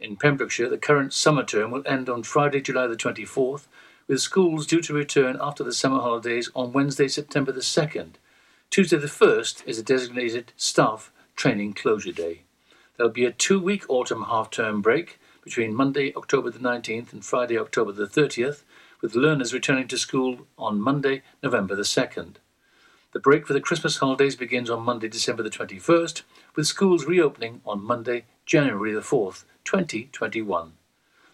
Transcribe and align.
In 0.00 0.16
Pembrokeshire, 0.16 0.70
the 0.70 0.78
current 0.78 1.12
summer 1.12 1.44
term 1.44 1.70
will 1.70 1.86
end 1.86 2.08
on 2.08 2.22
Friday, 2.22 2.62
July 2.62 2.86
the 2.86 2.96
24th, 2.96 3.66
with 4.08 4.22
schools 4.22 4.66
due 4.66 4.80
to 4.80 4.94
return 4.94 5.36
after 5.38 5.62
the 5.62 5.74
summer 5.74 6.00
holidays 6.00 6.50
on 6.54 6.72
Wednesday, 6.72 7.06
September 7.06 7.52
the 7.52 7.60
2nd. 7.60 8.12
Tuesday 8.70 8.96
the 8.96 9.06
1st 9.06 9.62
is 9.66 9.78
a 9.78 9.82
designated 9.82 10.54
staff 10.56 11.12
training 11.36 11.74
closure 11.74 12.12
day. 12.12 12.44
There'll 12.96 13.12
be 13.12 13.26
a 13.26 13.32
two 13.32 13.60
week 13.60 13.84
autumn 13.90 14.22
half 14.22 14.50
term 14.50 14.80
break 14.80 15.20
between 15.44 15.74
Monday, 15.74 16.14
October 16.14 16.48
the 16.48 16.58
19th 16.58 17.12
and 17.12 17.22
Friday, 17.22 17.58
October 17.58 17.92
the 17.92 18.06
30th, 18.06 18.62
with 19.02 19.14
learners 19.14 19.52
returning 19.52 19.88
to 19.88 19.98
school 19.98 20.46
on 20.56 20.80
Monday, 20.80 21.22
November 21.42 21.74
the 21.76 21.82
2nd. 21.82 22.36
The 23.12 23.20
break 23.20 23.46
for 23.46 23.52
the 23.52 23.60
Christmas 23.60 23.98
holidays 23.98 24.36
begins 24.36 24.70
on 24.70 24.82
Monday, 24.82 25.08
December 25.08 25.42
the 25.42 25.50
21st, 25.50 26.22
with 26.56 26.66
schools 26.66 27.04
reopening 27.04 27.60
on 27.66 27.82
Monday, 27.82 28.24
January 28.46 28.92
the 28.92 29.00
4th, 29.00 29.44
2021. 29.70 30.72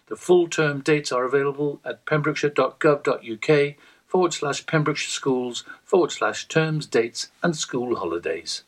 The 0.09 0.15
full 0.15 0.47
term 0.47 0.81
dates 0.81 1.11
are 1.11 1.25
available 1.25 1.81
at 1.83 2.05
pembrokeshire.gov.uk 2.05 3.75
forward 4.05 4.31
slash 4.31 4.65
Pembrokeshire 4.67 5.09
Schools 5.09 5.63
forward 5.83 6.11
slash 6.11 6.47
terms, 6.47 6.85
dates, 6.85 7.31
and 7.41 7.55
school 7.55 7.95
holidays. 7.95 8.63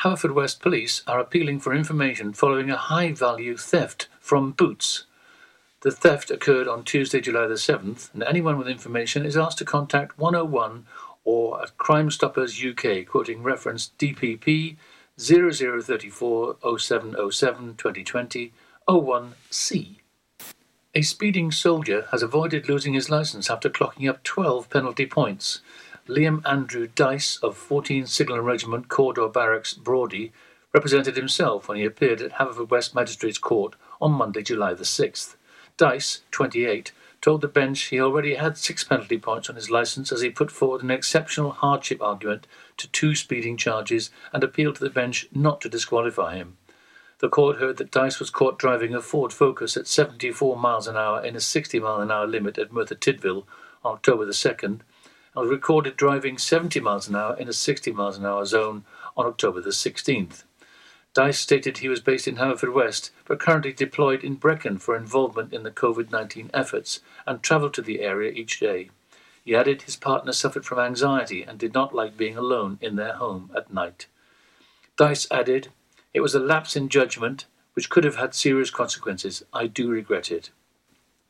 Haverfordwest 0.00 0.58
Police 0.58 1.04
are 1.06 1.20
appealing 1.20 1.60
for 1.60 1.72
information 1.72 2.32
following 2.32 2.68
a 2.68 2.76
high 2.76 3.12
value 3.12 3.56
theft 3.56 4.08
from 4.18 4.50
Boots. 4.50 5.04
The 5.82 5.92
theft 5.92 6.32
occurred 6.32 6.66
on 6.66 6.82
Tuesday, 6.82 7.20
July 7.20 7.46
the 7.46 7.54
7th, 7.54 8.12
and 8.12 8.24
anyone 8.24 8.58
with 8.58 8.66
information 8.66 9.24
is 9.24 9.36
asked 9.36 9.58
to 9.58 9.64
contact 9.64 10.18
101 10.18 10.86
or 11.24 11.62
at 11.62 11.78
Crime 11.78 12.10
Stoppers 12.10 12.60
UK, 12.60 13.06
quoting 13.06 13.44
reference 13.44 13.92
DPP 13.96 14.76
0034 15.18 16.56
0707 16.78 17.76
2020 17.76 18.52
01C. 18.86 19.96
A 20.94 21.02
speeding 21.02 21.50
soldier 21.50 22.06
has 22.10 22.22
avoided 22.22 22.68
losing 22.68 22.92
his 22.92 23.08
licence 23.08 23.48
after 23.48 23.70
clocking 23.70 24.10
up 24.10 24.22
12 24.22 24.68
penalty 24.68 25.06
points. 25.06 25.60
Liam 26.06 26.42
Andrew 26.46 26.86
Dice 26.86 27.38
of 27.42 27.56
14 27.56 28.04
Signal 28.06 28.40
Regiment 28.40 28.88
Cawdor 28.88 29.28
Barracks, 29.28 29.72
Brawdy, 29.72 30.32
represented 30.74 31.16
himself 31.16 31.66
when 31.66 31.78
he 31.78 31.84
appeared 31.84 32.20
at 32.20 32.32
Haverfordwest 32.32 32.94
Magistrates 32.94 33.38
Court 33.38 33.74
on 34.02 34.12
Monday, 34.12 34.42
July 34.42 34.74
the 34.74 34.84
6th. 34.84 35.36
Dice, 35.78 36.22
28, 36.30 36.92
told 37.22 37.40
the 37.40 37.48
bench 37.48 37.84
he 37.84 38.00
already 38.00 38.34
had 38.34 38.56
six 38.58 38.84
penalty 38.84 39.18
points 39.18 39.48
on 39.48 39.56
his 39.56 39.70
licence 39.70 40.12
as 40.12 40.20
he 40.20 40.28
put 40.28 40.50
forward 40.50 40.82
an 40.82 40.90
exceptional 40.90 41.52
hardship 41.52 42.02
argument 42.02 42.46
to 42.76 42.88
two 42.88 43.14
speeding 43.14 43.56
charges 43.56 44.10
and 44.32 44.44
appealed 44.44 44.76
to 44.76 44.84
the 44.84 44.90
bench 44.90 45.28
not 45.32 45.60
to 45.60 45.68
disqualify 45.68 46.36
him. 46.36 46.56
The 47.18 47.28
court 47.30 47.56
heard 47.56 47.78
that 47.78 47.90
Dice 47.90 48.18
was 48.18 48.28
caught 48.28 48.58
driving 48.58 48.94
a 48.94 49.00
Ford 49.00 49.32
Focus 49.32 49.76
at 49.76 49.86
74 49.86 50.56
miles 50.58 50.86
an 50.86 50.96
hour 50.96 51.24
in 51.24 51.34
a 51.34 51.40
60 51.40 51.80
mile 51.80 52.00
an 52.00 52.10
hour 52.10 52.26
limit 52.26 52.58
at 52.58 52.72
Merthyr 52.72 52.94
Tydfil 52.94 53.44
on 53.82 53.94
October 53.94 54.26
the 54.26 54.32
2nd 54.32 54.64
and 54.64 54.80
was 55.34 55.48
recorded 55.48 55.96
driving 55.96 56.36
70 56.36 56.80
miles 56.80 57.08
an 57.08 57.16
hour 57.16 57.36
in 57.38 57.48
a 57.48 57.52
60 57.52 57.90
miles 57.92 58.18
an 58.18 58.26
hour 58.26 58.44
zone 58.44 58.84
on 59.16 59.26
October 59.26 59.60
the 59.62 59.70
16th. 59.70 60.44
Dice 61.14 61.38
stated 61.38 61.78
he 61.78 61.88
was 61.88 62.00
based 62.02 62.28
in 62.28 62.36
Haverfordwest 62.36 63.10
but 63.24 63.40
currently 63.40 63.72
deployed 63.72 64.22
in 64.22 64.34
Brecon 64.34 64.78
for 64.78 64.94
involvement 64.94 65.54
in 65.54 65.62
the 65.62 65.70
COVID 65.70 66.10
19 66.10 66.50
efforts 66.52 67.00
and 67.26 67.42
travelled 67.42 67.72
to 67.74 67.82
the 67.82 68.02
area 68.02 68.30
each 68.32 68.60
day. 68.60 68.90
He 69.46 69.54
added 69.54 69.82
his 69.82 69.94
partner 69.94 70.32
suffered 70.32 70.66
from 70.66 70.80
anxiety 70.80 71.44
and 71.44 71.56
did 71.56 71.72
not 71.72 71.94
like 71.94 72.16
being 72.16 72.36
alone 72.36 72.78
in 72.82 72.96
their 72.96 73.12
home 73.12 73.48
at 73.56 73.72
night. 73.72 74.06
Dice 74.96 75.28
added, 75.30 75.68
it 76.12 76.18
was 76.18 76.34
a 76.34 76.40
lapse 76.40 76.74
in 76.74 76.88
judgment 76.88 77.44
which 77.74 77.88
could 77.88 78.02
have 78.02 78.16
had 78.16 78.34
serious 78.34 78.70
consequences. 78.70 79.44
I 79.52 79.68
do 79.68 79.88
regret 79.88 80.32
it. 80.32 80.50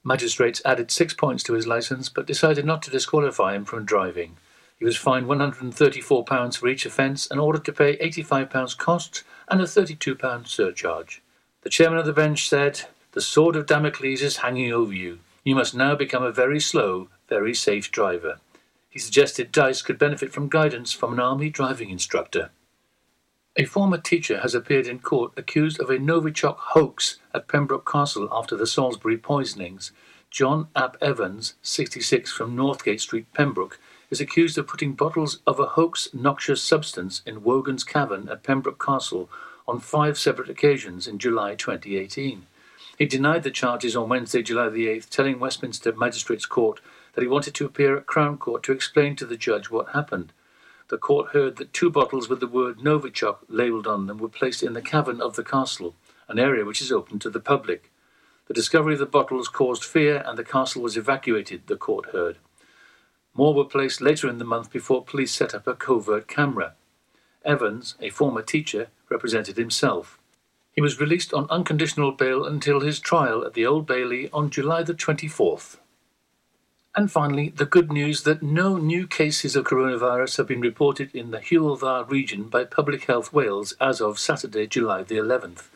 Magistrates 0.03 0.63
added 0.65 0.91
six 0.91 1.13
points 1.13 1.43
to 1.43 1.53
his 1.53 1.67
licence 1.67 2.09
but 2.09 2.27
decided 2.27 2.65
not 2.65 2.81
to 2.85 2.91
disqualify 2.91 3.55
him 3.55 3.67
from 3.67 3.85
driving. 3.85 4.39
He 4.79 4.87
was 4.87 4.97
fined 4.97 5.27
£134 5.27 6.57
for 6.57 6.69
each 6.69 6.87
offence 6.87 7.31
and 7.31 7.39
ordered 7.39 7.67
to 7.67 7.73
pay 7.75 7.99
£85 7.99 8.79
costs 8.79 9.25
and 9.47 9.61
a 9.61 9.65
£32 9.65 10.47
surcharge. 10.47 11.21
The 11.61 11.71
chairman 11.71 11.99
of 11.99 12.07
the 12.07 12.15
bench 12.15 12.49
said, 12.49 12.85
The 13.13 13.21
sword 13.21 13.57
of 13.57 13.67
Damocles 13.67 14.23
is 14.23 14.39
hanging 14.39 14.73
over 14.73 14.95
you. 14.95 15.19
You 15.47 15.55
must 15.55 15.77
now 15.77 15.95
become 15.95 16.25
a 16.25 16.33
very 16.33 16.59
slow, 16.59 17.07
very 17.29 17.55
safe 17.55 17.93
driver. 17.93 18.41
He 18.91 18.99
suggested 18.99 19.53
Dice 19.53 19.81
could 19.81 19.97
benefit 19.97 20.33
from 20.33 20.49
guidance 20.49 20.93
from 20.93 21.13
an 21.13 21.21
army 21.21 21.51
driving 21.51 21.89
instructor. 21.89 22.51
A 23.55 23.65
former 23.65 23.99
teacher 23.99 24.41
has 24.41 24.57
appeared 24.57 24.89
in 24.89 24.99
court 24.99 25.31
accused 25.37 25.79
of 25.79 25.89
a 25.89 25.99
Novichok 25.99 26.57
hoax 26.59 27.21
at 27.33 27.47
Pembroke 27.47 27.89
Castle 27.89 28.29
after 28.33 28.57
the 28.57 28.67
Salisbury 28.67 29.17
poisonings. 29.17 29.93
John 30.33 30.67
Ap 30.75 30.97
Evans, 31.01 31.55
66 31.63 32.33
from 32.33 32.57
Northgate 32.57 33.01
Street, 33.01 33.33
Pembroke, 33.33 33.79
is 34.11 34.21
accused 34.21 34.59
of 34.59 34.67
putting 34.67 34.95
bottles 34.95 35.43
of 35.47 35.61
a 35.61 35.67
hoax 35.67 36.09
noxious 36.13 36.61
substance 36.61 37.23
in 37.25 37.45
Wogan's 37.45 37.85
Cavern 37.85 38.29
at 38.29 38.43
Pembroke 38.43 38.85
Castle 38.85 39.31
on 39.69 39.79
five 39.79 40.19
separate 40.19 40.51
occasions 40.51 41.07
in 41.07 41.21
July 41.21 41.55
2018. 41.55 42.47
He 42.99 43.07
denied 43.07 43.43
the 43.43 43.51
charges 43.51 43.95
on 43.95 44.09
Wednesday, 44.09 44.43
July 44.43 44.69
the 44.69 44.87
8th, 44.87 45.11
telling 45.11 45.39
Westminster 45.39 45.93
Magistrates 45.93 46.47
Court 46.47 46.81
that 47.15 47.23
he 47.23 47.29
wanted 47.29 47.55
to 47.55 47.67
appear 47.67 47.97
at 47.97 48.07
Crown 48.07 48.39
Court 48.39 48.63
to 48.65 48.73
explain 48.73 49.17
to 49.17 49.27
the 49.27 49.37
judge 49.37 49.71
what 49.71 49.91
happened 49.91 50.33
the 50.89 50.99
court 50.99 51.33
heard 51.33 51.57
that 51.57 51.73
two 51.73 51.91
bottles 51.91 52.29
with 52.29 52.41
the 52.41 52.47
word 52.47 52.79
Novichok 52.79 53.39
labelled 53.49 53.87
on 53.87 54.07
them 54.07 54.19
were 54.19 54.29
placed 54.29 54.63
in 54.63 54.73
the 54.73 54.83
cavern 54.83 55.21
of 55.21 55.35
the 55.35 55.43
castle, 55.43 55.95
an 56.29 56.39
area 56.39 56.65
which 56.65 56.81
is 56.81 56.93
open 56.93 57.19
to 57.21 57.31
the 57.31 57.41
public. 57.41 57.91
The 58.47 58.55
discovery 58.55 58.93
of 58.93 59.01
the 59.01 59.07
bottles 59.07 59.49
caused 59.49 59.85
fear 59.85 60.23
and 60.25 60.39
the 60.39 60.45
castle 60.45 60.83
was 60.83 60.97
evacuated, 60.97 61.67
the 61.67 61.77
court 61.77 62.11
heard. 62.11 62.39
More 63.35 63.53
were 63.53 63.65
placed 63.65 64.01
later 64.01 64.29
in 64.29 64.39
the 64.39 64.45
month 64.45 64.71
before 64.71 65.05
police 65.05 65.33
set 65.33 65.55
up 65.55 65.67
a 65.67 65.75
covert 65.75 66.29
camera. 66.29 66.75
Evans, 67.45 67.97
a 68.01 68.11
former 68.11 68.43
teacher, 68.43 68.89
represented 69.09 69.57
himself. 69.57 70.19
He 70.77 70.83
was 70.83 71.01
released 71.01 71.33
on 71.33 71.49
unconditional 71.49 72.13
bail 72.13 72.45
until 72.45 72.81
his 72.81 73.01
trial 73.01 73.47
at 73.47 73.55
the 73.55 73.65
Old 73.65 73.87
Bailey 73.87 74.29
on 74.31 74.51
July 74.51 74.83
the 74.83 74.93
24th. 74.93 75.79
And 76.95 77.11
finally, 77.11 77.49
the 77.49 77.65
good 77.65 77.91
news 77.91 78.25
that 78.25 78.43
no 78.43 78.77
new 78.77 79.07
cases 79.07 79.57
of 79.57 79.65
coronavirus 79.65 80.37
have 80.37 80.47
been 80.47 80.61
reported 80.61 81.15
in 81.15 81.31
the 81.31 81.39
Dda 81.39 82.11
region 82.11 82.51
by 82.51 82.65
Public 82.65 83.05
Health 83.05 83.33
Wales 83.33 83.73
as 83.81 84.03
of 84.03 84.19
Saturday, 84.19 84.67
July 84.67 85.03
the 85.03 85.15
11th. 85.15 85.69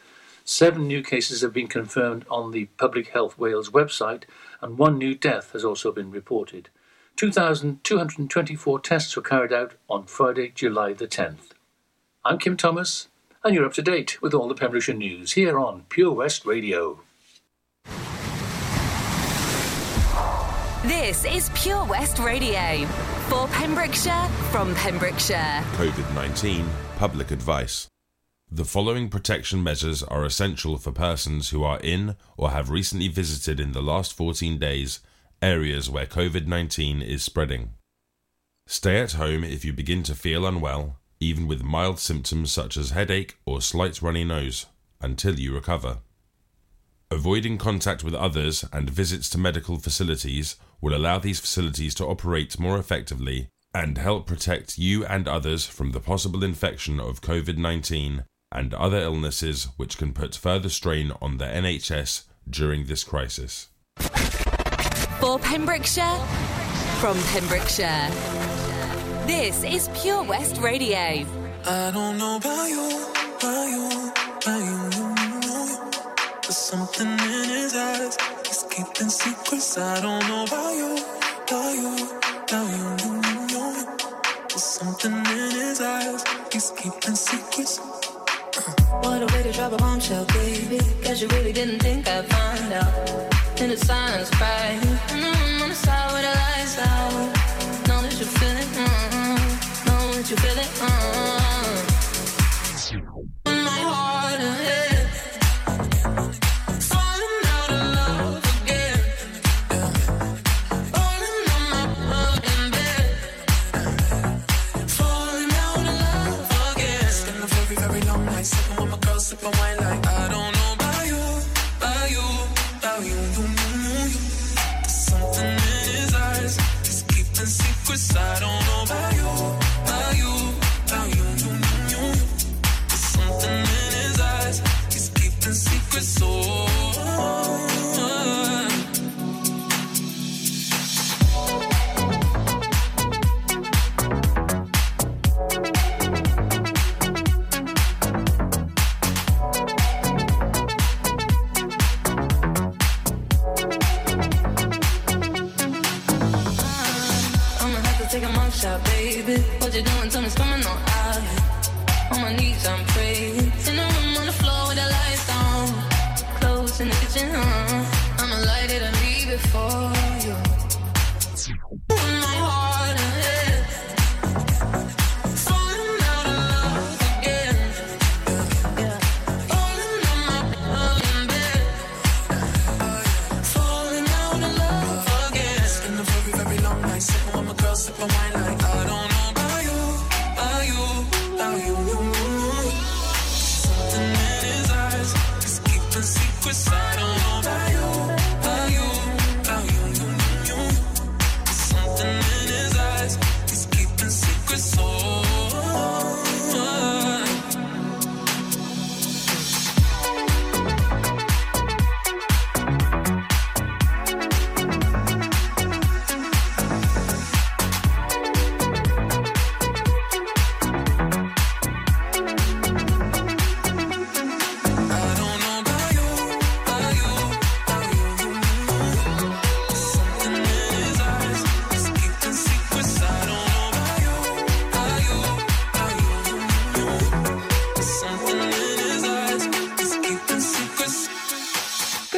Seven 0.45 0.87
new 0.87 1.03
cases 1.03 1.41
have 1.41 1.55
been 1.55 1.69
confirmed 1.69 2.27
on 2.31 2.51
the 2.51 2.67
Public 2.77 3.09
Health 3.09 3.39
Wales 3.39 3.71
website, 3.71 4.25
and 4.61 4.77
one 4.77 4.99
new 4.99 5.15
death 5.15 5.53
has 5.53 5.65
also 5.65 5.93
been 5.93 6.11
reported. 6.11 6.69
2,224 7.17 8.81
tests 8.81 9.17
were 9.17 9.23
carried 9.23 9.53
out 9.53 9.77
on 9.89 10.05
Friday, 10.05 10.53
July 10.55 10.93
the 10.93 11.07
10th. 11.07 11.53
I'm 12.23 12.39
Kim 12.39 12.57
Thomas, 12.57 13.09
and 13.43 13.55
you're 13.55 13.65
up 13.65 13.73
to 13.75 13.83
date 13.83 14.21
with 14.21 14.35
all 14.35 14.49
the 14.49 14.55
Pembrokeshire 14.55 14.95
news 14.95 15.33
here 15.33 15.59
on 15.59 15.85
Pure 15.89 16.13
West 16.13 16.45
Radio. 16.45 17.01
This 20.83 21.25
is 21.25 21.51
Pure 21.55 21.85
West 21.87 22.19
Radio 22.19 22.87
for 23.29 23.47
Pembrokeshire 23.49 24.29
from 24.51 24.75
Pembrokeshire. 24.75 25.63
COVID 25.75 26.15
19 26.15 26.69
Public 26.97 27.31
Advice. 27.31 27.89
The 28.51 28.65
following 28.65 29.09
protection 29.09 29.63
measures 29.63 30.03
are 30.03 30.25
essential 30.25 30.77
for 30.77 30.91
persons 30.91 31.51
who 31.51 31.63
are 31.63 31.79
in 31.81 32.17
or 32.37 32.51
have 32.51 32.69
recently 32.69 33.09
visited 33.09 33.61
in 33.61 33.73
the 33.73 33.83
last 33.83 34.13
14 34.13 34.59
days 34.59 35.01
areas 35.41 35.89
where 35.89 36.07
COVID 36.07 36.47
19 36.47 37.01
is 37.01 37.23
spreading. 37.23 37.71
Stay 38.67 39.01
at 39.01 39.13
home 39.13 39.45
if 39.45 39.65
you 39.65 39.73
begin 39.73 40.03
to 40.03 40.15
feel 40.15 40.47
unwell, 40.47 41.00
even 41.21 41.47
with 41.47 41.63
mild 41.63 41.99
symptoms 41.99 42.51
such 42.51 42.77
as 42.77 42.91
headache 42.91 43.37
or 43.45 43.61
slight 43.61 44.03
runny 44.03 44.25
nose, 44.25 44.67
until 45.01 45.39
you 45.39 45.55
recover. 45.55 45.99
Avoiding 47.11 47.59
contact 47.59 48.03
with 48.03 48.15
others 48.15 48.65
and 48.73 48.89
visits 48.89 49.29
to 49.31 49.39
medical 49.39 49.79
facilities 49.79 50.57
will 50.81 50.97
allow 50.97 51.19
these 51.19 51.41
facilities 51.41 51.95
to 51.97 52.07
operate 52.07 52.59
more 52.59 52.79
effectively 52.79 53.49
and 53.75 53.99
help 53.99 54.27
protect 54.27 54.79
you 54.79 55.05
and 55.05 55.29
others 55.29 55.67
from 55.67 55.93
the 55.93 56.01
possible 56.01 56.43
infection 56.43 56.99
of 56.99 57.21
COVID 57.21 57.57
19 57.57 58.25
and 58.53 58.75
other 58.75 58.99
illnesses 58.99 59.69
which 59.77 59.99
can 59.99 60.13
put 60.13 60.35
further 60.35 60.69
strain 60.69 61.13
on 61.21 61.39
the 61.39 61.45
NHS 61.45 62.25
during 62.49 62.87
this 62.87 63.05
crisis. 63.05 63.69
For 65.21 65.39
Pembrokeshire, 65.39 66.19
from 67.01 67.17
Pembrokeshire, 67.33 68.11
this 69.31 69.63
is 69.63 69.89
Pure 70.01 70.25
West 70.25 70.57
Radio. 70.59 71.25
I 71.65 71.91
don't 71.95 72.19
know 72.19 72.35
about 72.37 72.67
you, 72.75 72.87
about 73.37 73.67
you, 73.75 73.87
about 74.39 74.63
you. 74.69 74.81
There's 76.43 76.57
something 76.57 77.13
in 77.13 77.49
his 77.55 77.77
eyes. 77.77 78.17
He's 78.47 78.63
keeping 78.73 79.09
secrets. 79.09 79.79
I 79.79 80.01
don't 80.01 80.25
know 80.29 80.43
about 80.49 80.73
you, 80.81 80.91
about 81.47 81.73
you, 81.83 81.93
about 82.43 82.67
you. 82.75 82.87
you, 83.05 83.15
you. 83.55 83.67
There's 84.49 84.69
something 84.79 85.15
in 85.15 85.51
his 85.63 85.81
eyes. 85.81 86.25
He's 86.53 86.71
keeping 86.79 87.15
secrets. 87.15 87.79
What 89.05 89.23
a 89.23 89.27
way 89.33 89.43
to 89.45 89.53
drop 89.53 89.73
a 89.73 89.77
bombshell, 89.77 90.25
baby. 90.39 90.81
Guess 91.03 91.23
you 91.23 91.29
really 91.29 91.53
didn't 91.53 91.79
think 91.79 92.09
I'd 92.09 92.27
find 92.27 92.73
out. 92.73 92.93
In 93.61 93.71
the 93.71 93.77
silence, 93.77 94.31
right? 94.41 94.81
Mm, 95.15 95.63
on 95.63 95.69
the 95.69 95.75
side 95.87 96.11
where 96.13 96.23
the 96.27 96.35
lights 96.43 96.79
out. 96.79 97.89
Know 97.89 98.03
that 98.03 98.17
you 98.19 98.27
feel 98.27 98.70
you 100.31 100.37
feel 100.37 100.57
it, 100.59 100.67
mm. 100.79 101.00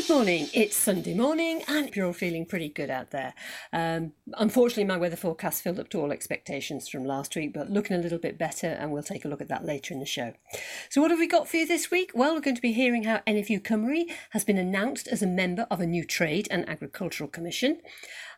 Good 0.03 0.15
morning. 0.15 0.49
It's 0.53 0.77
Sunday 0.77 1.15
morning, 1.15 1.63
and 1.69 1.95
you're 1.95 2.07
all 2.07 2.13
feeling 2.13 2.45
pretty 2.45 2.69
good 2.69 2.91
out 2.91 3.11
there. 3.11 3.35
Um, 3.73 4.15
unfortunately, 4.35 4.83
my 4.83 4.97
weather 4.97 5.15
forecast 5.15 5.63
filled 5.63 5.79
up 5.79 5.91
to 5.91 6.01
all 6.01 6.11
expectations 6.11 6.89
from 6.89 7.05
last 7.05 7.37
week, 7.37 7.53
but 7.53 7.71
looking 7.71 7.97
a 7.97 8.01
little 8.01 8.19
bit 8.19 8.37
better, 8.37 8.67
and 8.67 8.91
we'll 8.91 9.05
take 9.05 9.25
a 9.25 9.29
look 9.29 9.41
at 9.41 9.47
that 9.47 9.65
later 9.65 9.95
in 9.95 10.01
the 10.01 10.07
show. 10.07 10.33
So, 10.91 11.01
what 11.01 11.13
have 11.13 11.21
we 11.21 11.29
got 11.29 11.47
for 11.47 11.59
you 11.59 11.69
this 11.69 11.93
week? 11.93 12.11
Well, 12.15 12.35
we're 12.35 12.41
going 12.41 12.57
to 12.57 12.63
be 12.63 12.73
hearing 12.73 13.05
how 13.05 13.21
NFU 13.29 13.63
Cymru 13.63 14.11
has 14.31 14.45
been 14.45 14.59
announced 14.59 15.07
as 15.07 15.23
a 15.23 15.27
member 15.27 15.69
of 15.71 15.81
a 15.81 15.87
new 15.87 16.05
Trade 16.05 16.49
and 16.51 16.69
Agricultural 16.69 17.31
Commission. 17.31 17.81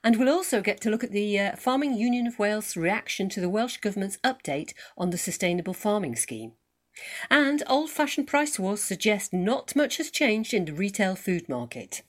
And 0.03 0.17
we'll 0.19 0.29
also 0.29 0.61
get 0.61 0.83
to 0.83 0.91
look 0.91 1.03
at 1.03 1.13
the 1.13 1.41
uh, 1.41 1.57
Farming 1.57 1.95
Union 1.95 2.27
of 2.27 2.39
Wales' 2.39 2.77
reaction 2.77 3.31
to 3.31 3.41
the 3.41 3.49
Welsh 3.49 3.79
Government's 3.79 4.19
update 4.19 4.75
on 4.99 5.09
the 5.09 5.19
Sustainable 5.19 5.73
Farming 5.73 6.15
Scheme. 6.15 6.53
And 7.31 7.63
old 7.67 7.91
fashioned 7.91 8.27
price 8.27 8.59
wars 8.59 8.83
suggest 8.83 9.33
not 9.33 9.75
much 9.75 9.97
has 9.97 10.11
changed 10.11 10.55
in 10.55 10.65
the 10.65 10.73
retail 10.73 11.15
food 11.15 11.49
market. 11.49 12.03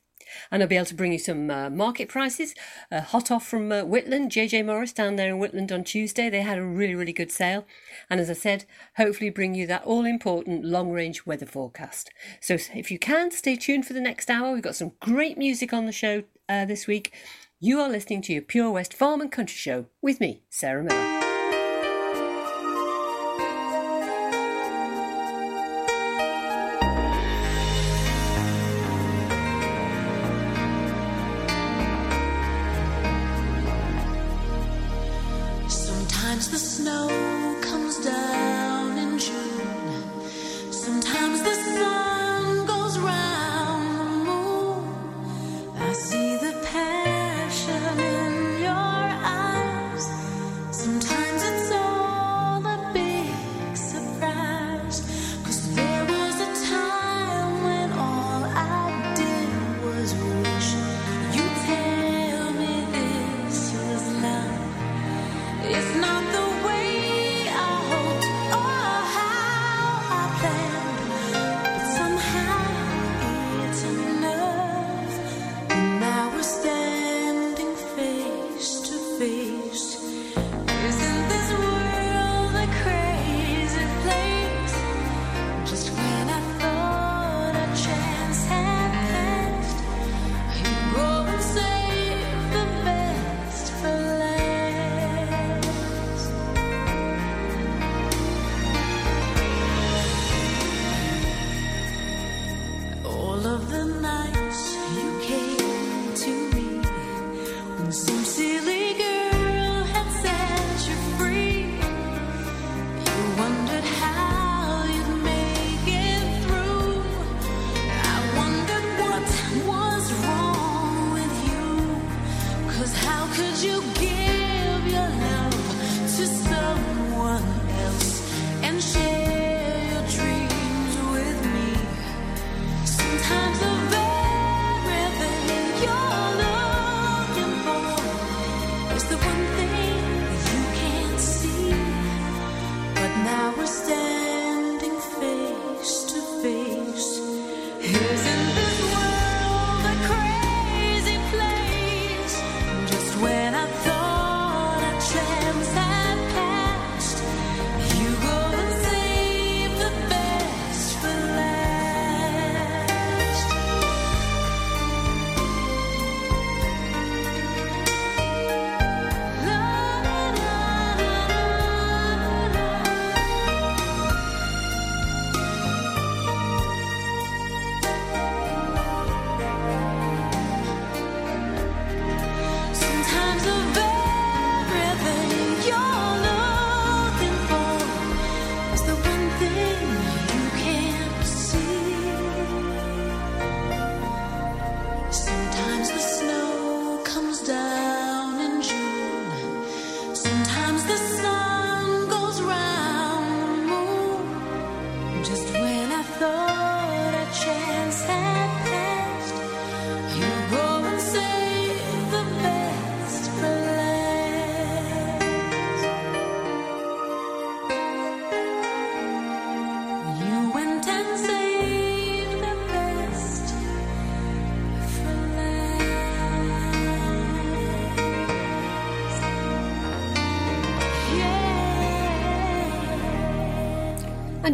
And 0.51 0.61
I'll 0.61 0.69
be 0.69 0.75
able 0.75 0.85
to 0.87 0.95
bring 0.95 1.11
you 1.11 1.19
some 1.19 1.49
uh, 1.49 1.69
market 1.69 2.09
prices. 2.09 2.53
Uh, 2.91 3.01
hot 3.01 3.31
off 3.31 3.47
from 3.47 3.71
uh, 3.71 3.83
Whitland, 3.83 4.29
JJ 4.29 4.65
Morris 4.65 4.93
down 4.93 5.15
there 5.15 5.29
in 5.29 5.39
Whitland 5.39 5.71
on 5.71 5.83
Tuesday. 5.83 6.29
They 6.29 6.41
had 6.41 6.57
a 6.57 6.65
really, 6.65 6.95
really 6.95 7.13
good 7.13 7.31
sale. 7.31 7.65
And 8.09 8.19
as 8.19 8.29
I 8.29 8.33
said, 8.33 8.65
hopefully 8.97 9.29
bring 9.29 9.55
you 9.55 9.67
that 9.67 9.83
all 9.83 10.05
important 10.05 10.65
long 10.65 10.91
range 10.91 11.25
weather 11.25 11.45
forecast. 11.45 12.09
So 12.41 12.57
if 12.73 12.91
you 12.91 12.99
can, 12.99 13.31
stay 13.31 13.55
tuned 13.55 13.85
for 13.85 13.93
the 13.93 14.01
next 14.01 14.29
hour. 14.29 14.53
We've 14.53 14.61
got 14.61 14.75
some 14.75 14.93
great 14.99 15.37
music 15.37 15.73
on 15.73 15.85
the 15.85 15.91
show 15.91 16.23
uh, 16.49 16.65
this 16.65 16.87
week. 16.87 17.13
You 17.59 17.79
are 17.79 17.89
listening 17.89 18.21
to 18.23 18.33
your 18.33 18.41
Pure 18.41 18.71
West 18.71 18.93
Farm 18.93 19.21
and 19.21 19.31
Country 19.31 19.55
Show 19.55 19.85
with 20.01 20.19
me, 20.19 20.43
Sarah 20.49 20.83
Miller. 20.83 21.34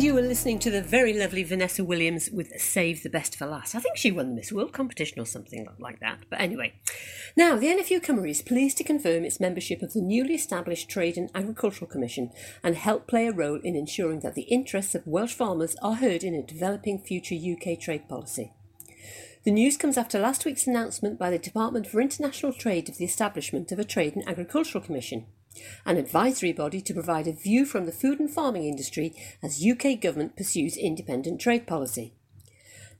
And 0.01 0.07
you 0.07 0.15
were 0.15 0.21
listening 0.23 0.57
to 0.61 0.71
the 0.71 0.81
very 0.81 1.13
lovely 1.13 1.43
Vanessa 1.43 1.83
Williams 1.83 2.27
with 2.31 2.59
Save 2.59 3.03
the 3.03 3.09
Best 3.09 3.35
for 3.35 3.45
Last. 3.45 3.75
I 3.75 3.79
think 3.79 3.97
she 3.97 4.11
won 4.11 4.29
the 4.29 4.33
Miss 4.33 4.51
World 4.51 4.73
competition 4.73 5.19
or 5.19 5.27
something 5.27 5.67
like 5.77 5.99
that. 5.99 6.25
But 6.27 6.41
anyway. 6.41 6.73
Now, 7.37 7.55
the 7.55 7.67
NFU 7.67 8.01
Cymru 8.01 8.27
is 8.27 8.41
pleased 8.41 8.79
to 8.79 8.83
confirm 8.83 9.23
its 9.23 9.39
membership 9.39 9.83
of 9.83 9.93
the 9.93 10.01
newly 10.01 10.33
established 10.33 10.89
Trade 10.89 11.19
and 11.19 11.29
Agricultural 11.35 11.87
Commission 11.87 12.31
and 12.63 12.77
help 12.77 13.05
play 13.05 13.27
a 13.27 13.31
role 13.31 13.59
in 13.63 13.75
ensuring 13.75 14.21
that 14.21 14.33
the 14.33 14.49
interests 14.49 14.95
of 14.95 15.05
Welsh 15.05 15.35
farmers 15.35 15.75
are 15.83 15.93
heard 15.93 16.23
in 16.23 16.33
a 16.33 16.41
developing 16.41 16.97
future 16.97 17.35
UK 17.35 17.79
trade 17.79 18.09
policy. 18.09 18.53
The 19.43 19.51
news 19.51 19.77
comes 19.77 19.99
after 19.99 20.17
last 20.17 20.45
week's 20.45 20.65
announcement 20.65 21.19
by 21.19 21.29
the 21.29 21.37
Department 21.37 21.85
for 21.85 22.01
International 22.01 22.53
Trade 22.53 22.89
of 22.89 22.97
the 22.97 23.05
establishment 23.05 23.71
of 23.71 23.77
a 23.77 23.83
Trade 23.83 24.15
and 24.15 24.27
Agricultural 24.27 24.83
Commission 24.83 25.27
an 25.85 25.97
advisory 25.97 26.53
body 26.53 26.81
to 26.81 26.93
provide 26.93 27.27
a 27.27 27.33
view 27.33 27.65
from 27.65 27.85
the 27.85 27.91
food 27.91 28.19
and 28.19 28.29
farming 28.29 28.65
industry 28.65 29.13
as 29.41 29.65
UK 29.65 29.99
government 29.99 30.35
pursues 30.35 30.77
independent 30.77 31.41
trade 31.41 31.67
policy. 31.67 32.13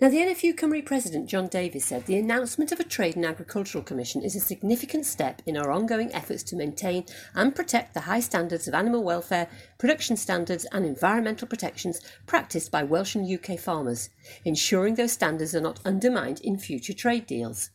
Now, 0.01 0.10
the 0.10 0.17
NFU 0.17 0.55
Cymru 0.55 0.84
President 0.84 1.29
John 1.29 1.48
Davies 1.48 1.86
said 1.86 2.08
the 2.08 2.17
announcement 2.17 2.72
of 2.72 2.79
a 2.79 2.84
Trade 2.84 3.15
and 3.15 3.24
Agricultural 3.24 3.84
Commission 3.84 4.24
is 4.24 4.36
a 4.36 4.39
significant 4.39 5.05
step 5.05 5.43
in 5.46 5.55
our 5.55 5.70
ongoing 5.70 6.12
efforts 6.12 6.41
to 6.46 6.55
maintain 6.55 7.05
and 7.36 7.55
protect 7.55 7.93
the 7.93 8.00
high 8.00 8.20
standards 8.20 8.67
of 8.67 8.74
animal 8.74 9.03
welfare, 9.03 9.48
production 9.77 10.17
standards, 10.17 10.65
and 10.72 10.88
environmental 10.88 11.48
protections 11.48 12.01
practiced 12.25 12.72
by 12.72 12.81
Welsh 12.81 13.13
and 13.13 13.31
UK 13.31 13.60
farmers, 13.60 14.10
ensuring 14.43 14.96
those 14.96 15.12
standards 15.12 15.53
are 15.53 15.62
not 15.62 15.79
undermined 15.86 16.41
in 16.41 16.58
future 16.58 16.93
trade 16.93 17.27
deals. 17.27 17.70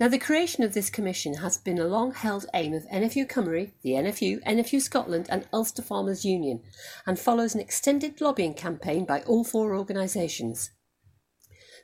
Now, 0.00 0.08
the 0.08 0.18
creation 0.18 0.64
of 0.64 0.72
this 0.72 0.88
commission 0.88 1.34
has 1.34 1.58
been 1.58 1.78
a 1.78 1.86
long 1.86 2.14
held 2.14 2.46
aim 2.54 2.72
of 2.72 2.88
NFU 2.88 3.28
Cymru, 3.28 3.72
the 3.82 3.90
NFU, 3.90 4.42
NFU 4.44 4.80
Scotland, 4.80 5.26
and 5.28 5.46
Ulster 5.52 5.82
Farmers 5.82 6.24
Union, 6.24 6.62
and 7.06 7.18
follows 7.18 7.54
an 7.54 7.60
extended 7.60 8.18
lobbying 8.18 8.54
campaign 8.54 9.04
by 9.04 9.20
all 9.24 9.44
four 9.44 9.76
organisations. 9.76 10.70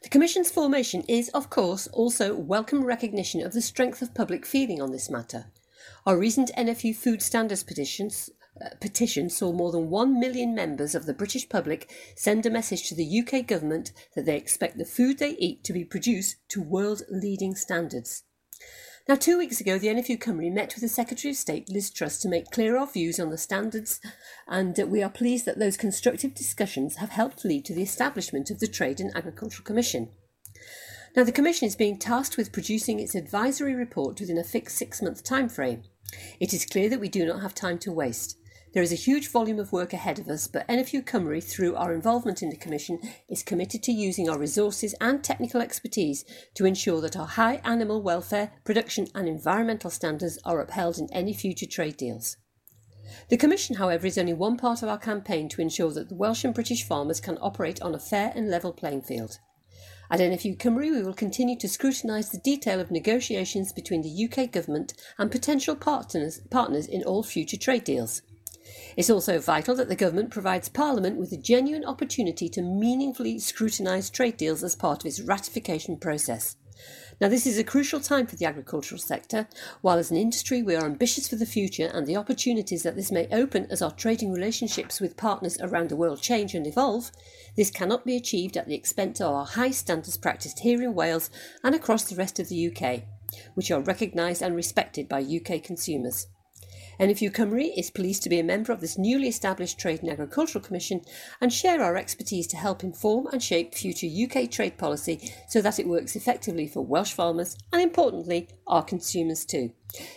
The 0.02 0.08
Commission's 0.08 0.50
formation 0.50 1.02
is, 1.02 1.28
of 1.34 1.50
course, 1.50 1.88
also 1.88 2.34
welcome 2.34 2.86
recognition 2.86 3.42
of 3.42 3.52
the 3.52 3.60
strength 3.60 4.00
of 4.00 4.14
public 4.14 4.46
feeling 4.46 4.80
on 4.80 4.92
this 4.92 5.10
matter. 5.10 5.52
Our 6.06 6.16
recent 6.16 6.50
NFU 6.56 6.96
food 6.96 7.20
standards 7.20 7.64
petitions 7.64 8.30
petition 8.80 9.28
saw 9.28 9.52
more 9.52 9.72
than 9.72 9.90
1 9.90 10.18
million 10.18 10.54
members 10.54 10.94
of 10.94 11.06
the 11.06 11.14
British 11.14 11.48
public 11.48 11.90
send 12.14 12.46
a 12.46 12.50
message 12.50 12.88
to 12.88 12.94
the 12.94 13.20
UK 13.20 13.46
government 13.46 13.92
that 14.14 14.26
they 14.26 14.36
expect 14.36 14.78
the 14.78 14.84
food 14.84 15.18
they 15.18 15.36
eat 15.38 15.64
to 15.64 15.72
be 15.72 15.84
produced 15.84 16.36
to 16.48 16.62
world 16.62 17.02
leading 17.10 17.54
standards. 17.54 18.24
Now, 19.08 19.14
two 19.14 19.38
weeks 19.38 19.60
ago, 19.60 19.78
the 19.78 19.86
NFU 19.86 20.18
Cymru 20.18 20.52
met 20.52 20.74
with 20.74 20.82
the 20.82 20.88
Secretary 20.88 21.30
of 21.30 21.36
State, 21.36 21.68
Liz 21.68 21.90
Truss, 21.90 22.18
to 22.18 22.28
make 22.28 22.50
clear 22.50 22.76
our 22.76 22.88
views 22.88 23.20
on 23.20 23.30
the 23.30 23.38
standards, 23.38 24.00
and 24.48 24.78
uh, 24.80 24.84
we 24.84 25.00
are 25.00 25.08
pleased 25.08 25.44
that 25.46 25.60
those 25.60 25.76
constructive 25.76 26.34
discussions 26.34 26.96
have 26.96 27.10
helped 27.10 27.44
lead 27.44 27.64
to 27.66 27.74
the 27.74 27.84
establishment 27.84 28.50
of 28.50 28.58
the 28.58 28.66
Trade 28.66 28.98
and 28.98 29.16
Agricultural 29.16 29.64
Commission. 29.64 30.08
Now, 31.14 31.22
the 31.22 31.30
Commission 31.30 31.68
is 31.68 31.76
being 31.76 32.00
tasked 32.00 32.36
with 32.36 32.52
producing 32.52 32.98
its 32.98 33.14
advisory 33.14 33.74
report 33.74 34.18
within 34.18 34.38
a 34.38 34.44
fixed 34.44 34.76
six 34.76 35.00
month 35.00 35.22
time 35.22 35.48
frame. 35.48 35.84
It 36.40 36.52
is 36.52 36.66
clear 36.66 36.88
that 36.88 37.00
we 37.00 37.08
do 37.08 37.24
not 37.24 37.42
have 37.42 37.54
time 37.54 37.78
to 37.80 37.92
waste. 37.92 38.36
There 38.76 38.82
is 38.82 38.92
a 38.92 38.94
huge 38.94 39.28
volume 39.28 39.58
of 39.58 39.72
work 39.72 39.94
ahead 39.94 40.18
of 40.18 40.28
us, 40.28 40.46
but 40.46 40.68
NFU 40.68 41.02
Cymru, 41.02 41.42
through 41.42 41.76
our 41.76 41.94
involvement 41.94 42.42
in 42.42 42.50
the 42.50 42.58
Commission, 42.58 43.00
is 43.26 43.42
committed 43.42 43.82
to 43.84 43.90
using 43.90 44.28
our 44.28 44.38
resources 44.38 44.94
and 45.00 45.24
technical 45.24 45.62
expertise 45.62 46.26
to 46.56 46.66
ensure 46.66 47.00
that 47.00 47.16
our 47.16 47.26
high 47.26 47.62
animal 47.64 48.02
welfare, 48.02 48.52
production, 48.64 49.06
and 49.14 49.30
environmental 49.30 49.88
standards 49.88 50.38
are 50.44 50.60
upheld 50.60 50.98
in 50.98 51.08
any 51.10 51.32
future 51.32 51.64
trade 51.64 51.96
deals. 51.96 52.36
The 53.30 53.38
Commission, 53.38 53.76
however, 53.76 54.06
is 54.06 54.18
only 54.18 54.34
one 54.34 54.58
part 54.58 54.82
of 54.82 54.90
our 54.90 54.98
campaign 54.98 55.48
to 55.48 55.62
ensure 55.62 55.92
that 55.92 56.10
the 56.10 56.14
Welsh 56.14 56.44
and 56.44 56.52
British 56.52 56.86
farmers 56.86 57.18
can 57.18 57.38
operate 57.40 57.80
on 57.80 57.94
a 57.94 57.98
fair 57.98 58.30
and 58.34 58.50
level 58.50 58.74
playing 58.74 59.00
field. 59.00 59.38
At 60.10 60.20
NFU 60.20 60.58
Cymru, 60.58 60.90
we 60.90 61.02
will 61.02 61.14
continue 61.14 61.56
to 61.60 61.68
scrutinise 61.68 62.28
the 62.28 62.40
detail 62.44 62.78
of 62.78 62.90
negotiations 62.90 63.72
between 63.72 64.02
the 64.02 64.28
UK 64.28 64.52
Government 64.52 64.92
and 65.16 65.30
potential 65.30 65.76
partners, 65.76 66.42
partners 66.50 66.86
in 66.86 67.02
all 67.04 67.22
future 67.22 67.56
trade 67.56 67.84
deals. 67.84 68.20
It's 68.96 69.10
also 69.10 69.38
vital 69.38 69.74
that 69.76 69.88
the 69.88 69.94
government 69.96 70.30
provides 70.30 70.70
Parliament 70.70 71.18
with 71.18 71.30
a 71.30 71.36
genuine 71.36 71.84
opportunity 71.84 72.48
to 72.48 72.62
meaningfully 72.62 73.38
scrutinise 73.38 74.08
trade 74.08 74.38
deals 74.38 74.64
as 74.64 74.74
part 74.74 75.02
of 75.02 75.06
its 75.06 75.20
ratification 75.20 75.98
process. 75.98 76.56
Now, 77.20 77.28
this 77.28 77.46
is 77.46 77.58
a 77.58 77.64
crucial 77.64 78.00
time 78.00 78.26
for 78.26 78.36
the 78.36 78.46
agricultural 78.46 78.98
sector. 78.98 79.48
While 79.80 79.98
as 79.98 80.10
an 80.10 80.16
industry 80.16 80.62
we 80.62 80.74
are 80.74 80.84
ambitious 80.84 81.28
for 81.28 81.36
the 81.36 81.46
future 81.46 81.90
and 81.92 82.06
the 82.06 82.16
opportunities 82.16 82.82
that 82.82 82.96
this 82.96 83.12
may 83.12 83.28
open 83.32 83.66
as 83.70 83.82
our 83.82 83.92
trading 83.92 84.32
relationships 84.32 85.00
with 85.00 85.16
partners 85.16 85.58
around 85.60 85.88
the 85.88 85.96
world 85.96 86.20
change 86.20 86.54
and 86.54 86.66
evolve, 86.66 87.10
this 87.56 87.70
cannot 87.70 88.04
be 88.04 88.16
achieved 88.16 88.56
at 88.56 88.66
the 88.66 88.74
expense 88.74 89.20
of 89.20 89.34
our 89.34 89.46
high 89.46 89.70
standards 89.70 90.16
practised 90.16 90.60
here 90.60 90.82
in 90.82 90.94
Wales 90.94 91.30
and 91.62 91.74
across 91.74 92.04
the 92.04 92.16
rest 92.16 92.38
of 92.38 92.48
the 92.48 92.70
UK, 92.70 93.02
which 93.54 93.70
are 93.70 93.80
recognised 93.80 94.42
and 94.42 94.54
respected 94.54 95.08
by 95.08 95.20
UK 95.20 95.62
consumers. 95.62 96.28
NFU 96.98 97.30
Cymru 97.30 97.70
is 97.76 97.90
pleased 97.90 98.22
to 98.22 98.30
be 98.30 98.38
a 98.38 98.44
member 98.44 98.72
of 98.72 98.80
this 98.80 98.96
newly 98.96 99.28
established 99.28 99.78
Trade 99.78 100.00
and 100.02 100.10
Agricultural 100.10 100.64
Commission 100.64 101.02
and 101.40 101.52
share 101.52 101.82
our 101.82 101.96
expertise 101.96 102.46
to 102.48 102.56
help 102.56 102.82
inform 102.82 103.26
and 103.28 103.42
shape 103.42 103.74
future 103.74 104.06
UK 104.06 104.50
trade 104.50 104.78
policy 104.78 105.32
so 105.48 105.60
that 105.60 105.78
it 105.78 105.86
works 105.86 106.16
effectively 106.16 106.66
for 106.66 106.80
Welsh 106.84 107.12
farmers 107.12 107.56
and, 107.70 107.82
importantly, 107.82 108.48
our 108.66 108.82
consumers 108.82 109.44
too. 109.44 109.72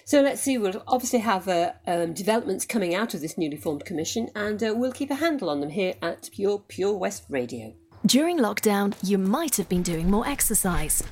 So 0.06 0.22
let's 0.22 0.42
see, 0.42 0.58
we'll 0.58 0.82
obviously 0.88 1.20
have 1.20 1.48
uh, 1.50 1.74
um, 1.86 2.14
developments 2.14 2.66
coming 2.66 2.96
out 2.96 3.14
of 3.14 3.20
this 3.22 3.38
newly 3.38 3.58
formed 3.58 3.84
commission 3.84 4.30
and 4.34 4.62
uh, 4.64 4.74
we'll 4.76 4.94
keep 4.94 5.12
a 5.12 5.16
handle 5.16 5.50
on 5.50 5.60
them 5.60 5.72
here 5.72 5.96
at 6.02 6.30
Pure 6.32 6.64
Pure 6.70 6.98
West 6.98 7.26
Radio. 7.30 7.74
During 8.06 8.40
lockdown, 8.40 8.96
you 9.04 9.18
might 9.18 9.58
have 9.58 9.68
been 9.68 9.84
doing 9.84 10.10
more 10.10 10.26
exercise, 10.26 11.04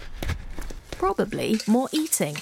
probably 0.91 1.59
more 1.67 1.89
eating 1.91 2.37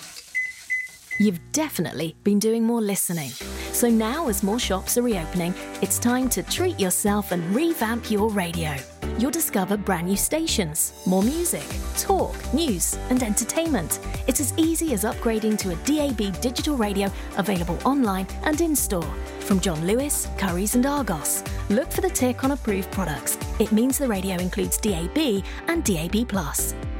You've 1.17 1.39
definitely 1.53 2.13
been 2.25 2.39
doing 2.39 2.63
more 2.63 2.81
listening. 2.81 3.29
So 3.71 3.89
now, 3.89 4.27
as 4.27 4.43
more 4.43 4.59
shops 4.59 4.97
are 4.97 5.01
reopening, 5.01 5.53
it's 5.81 5.97
time 5.97 6.27
to 6.29 6.43
treat 6.43 6.77
yourself 6.77 7.31
and 7.31 7.55
revamp 7.55 8.11
your 8.11 8.29
radio. 8.29 8.75
You'll 9.17 9.31
discover 9.31 9.77
brand 9.77 10.07
new 10.07 10.17
stations, 10.17 10.91
more 11.05 11.23
music, 11.23 11.63
talk, 11.97 12.35
news, 12.53 12.97
and 13.09 13.23
entertainment. 13.23 14.01
It's 14.27 14.41
as 14.41 14.53
easy 14.57 14.93
as 14.93 15.05
upgrading 15.05 15.57
to 15.59 15.71
a 15.71 15.75
DAB 15.85 16.41
digital 16.41 16.75
radio 16.75 17.09
available 17.37 17.79
online 17.85 18.27
and 18.43 18.59
in 18.59 18.75
store. 18.75 19.09
From 19.39 19.61
John 19.61 19.87
Lewis, 19.87 20.27
Currys, 20.37 20.75
and 20.75 20.85
Argos. 20.85 21.45
Look 21.69 21.93
for 21.93 22.01
the 22.01 22.09
tick 22.09 22.43
on 22.43 22.51
approved 22.51 22.91
products. 22.91 23.37
It 23.59 23.71
means 23.71 23.97
the 23.97 24.07
radio 24.07 24.35
includes 24.35 24.77
DAB 24.77 25.43
and 25.67 25.81
DAB. 25.85 26.27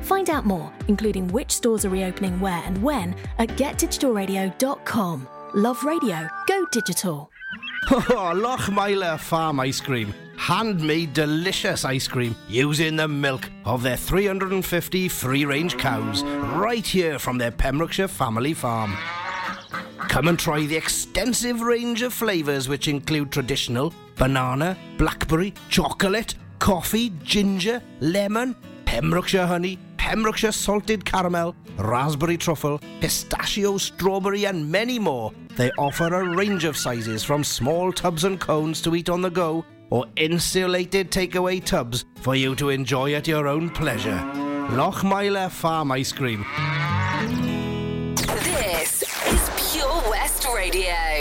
Find 0.06 0.30
out 0.30 0.46
more, 0.46 0.72
including 0.88 1.28
which 1.30 1.50
stores 1.50 1.84
are 1.84 1.90
reopening 1.90 2.40
where 2.40 2.62
and 2.66 2.82
when, 2.84 3.16
at 3.40 3.50
getdigitalradio.com. 3.50 5.28
Love 5.56 5.84
radio, 5.84 6.30
go 6.48 6.66
digital. 6.72 7.32
Oh, 7.92 9.18
Farm 9.20 9.60
Ice 9.60 9.80
Cream. 9.80 10.14
Handmade 10.38 11.14
delicious 11.14 11.86
ice 11.86 12.08
cream 12.08 12.36
using 12.48 12.96
the 12.96 13.08
milk 13.08 13.50
of 13.64 13.82
their 13.84 13.98
350 13.98 15.08
free 15.08 15.46
range 15.46 15.78
cows 15.78 16.24
right 16.24 16.86
here 16.86 17.18
from 17.18 17.38
their 17.38 17.52
Pembrokeshire 17.52 18.08
family 18.08 18.54
farm. 18.54 18.96
Come 20.10 20.28
and 20.28 20.38
try 20.38 20.66
the 20.66 20.76
extensive 20.76 21.62
range 21.62 22.02
of 22.02 22.14
flavours 22.14 22.68
which 22.68 22.88
include 22.88 23.32
traditional 23.32 23.94
banana, 24.18 24.78
blackberry, 24.98 25.54
chocolate, 25.70 26.36
coffee, 26.60 27.12
ginger, 27.24 27.82
lemon, 28.02 28.56
Pembrokeshire 28.86 29.46
honey, 29.48 29.80
Pembrokeshire 30.06 30.52
salted 30.52 31.04
caramel, 31.04 31.56
raspberry 31.80 32.38
truffle, 32.38 32.80
pistachio, 33.02 33.76
strawberry, 33.80 34.46
and 34.46 34.72
many 34.72 35.00
more. 35.00 35.32
They 35.56 35.72
offer 35.80 36.14
a 36.14 36.36
range 36.36 36.64
of 36.64 36.78
sizes 36.78 37.24
from 37.24 37.44
small 37.44 37.92
tubs 37.92 38.24
and 38.24 38.40
cones 38.40 38.82
to 38.84 38.96
eat 38.96 39.10
on 39.10 39.24
the 39.24 39.32
go 39.32 39.66
or 39.90 40.06
insulated 40.16 41.10
takeaway 41.10 41.66
tubs 41.66 42.06
for 42.18 42.36
you 42.36 42.54
to 42.56 42.70
enjoy 42.70 43.16
at 43.16 43.28
your 43.28 43.48
own 43.48 43.72
pleasure. 43.72 44.22
Lochmeyler 44.70 45.50
Farm 45.50 45.92
Ice 45.92 46.12
Cream. 46.12 46.46
This 48.44 49.02
is 49.02 49.74
Pure 49.74 50.04
West 50.12 50.48
Radio. 50.54 51.15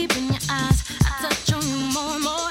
deep 0.00 0.16
in 0.16 0.26
your 0.28 0.38
eyes. 0.48 0.82
I 1.04 1.28
touch 1.28 1.52
on 1.52 1.62
you 1.68 1.92
more 1.92 2.14
and 2.14 2.24
more. 2.24 2.49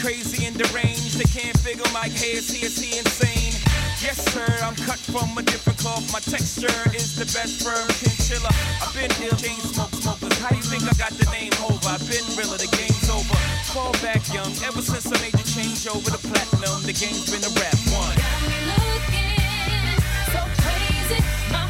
crazy 0.00 0.46
and 0.46 0.56
deranged. 0.56 1.20
They 1.20 1.28
can't 1.28 1.56
figure 1.60 1.84
my 1.92 2.08
hair, 2.08 2.40
is 2.40 2.48
he, 2.48 2.64
is 2.64 2.80
he 2.80 2.98
insane? 2.98 3.52
Yes, 4.00 4.16
sir, 4.32 4.48
I'm 4.64 4.74
cut 4.88 4.98
from 4.98 5.36
a 5.36 5.42
different 5.42 5.78
cloth. 5.78 6.08
My 6.12 6.20
texture 6.20 6.72
is 6.96 7.14
the 7.16 7.28
best 7.36 7.60
firm 7.60 7.86
chinchilla. 8.00 8.48
I've 8.80 8.92
been 8.96 9.12
ill, 9.20 9.36
chain 9.36 9.60
smoke 9.60 9.92
smokers. 9.92 10.36
How 10.40 10.56
you 10.56 10.64
think 10.64 10.84
I 10.88 10.96
got 10.96 11.12
the 11.20 11.28
name 11.30 11.52
over? 11.60 11.84
I've 11.84 12.00
been 12.08 12.24
realer, 12.32 12.56
the 12.56 12.72
game's 12.72 13.08
over. 13.12 13.36
Fall 13.76 13.92
back 14.00 14.24
young, 14.32 14.50
ever 14.64 14.80
since 14.80 15.06
I 15.06 15.20
made 15.20 15.36
the 15.36 15.44
change 15.44 15.84
over 15.86 16.10
to 16.10 16.20
platinum, 16.32 16.80
the 16.88 16.96
game's 16.96 17.28
been 17.28 17.44
a 17.44 17.52
rap 17.60 17.76
one. 17.92 18.16
Got 18.16 18.40
me 18.48 18.58
looking 18.72 20.00
so 20.32 20.40
crazy. 20.64 21.20
My 21.52 21.69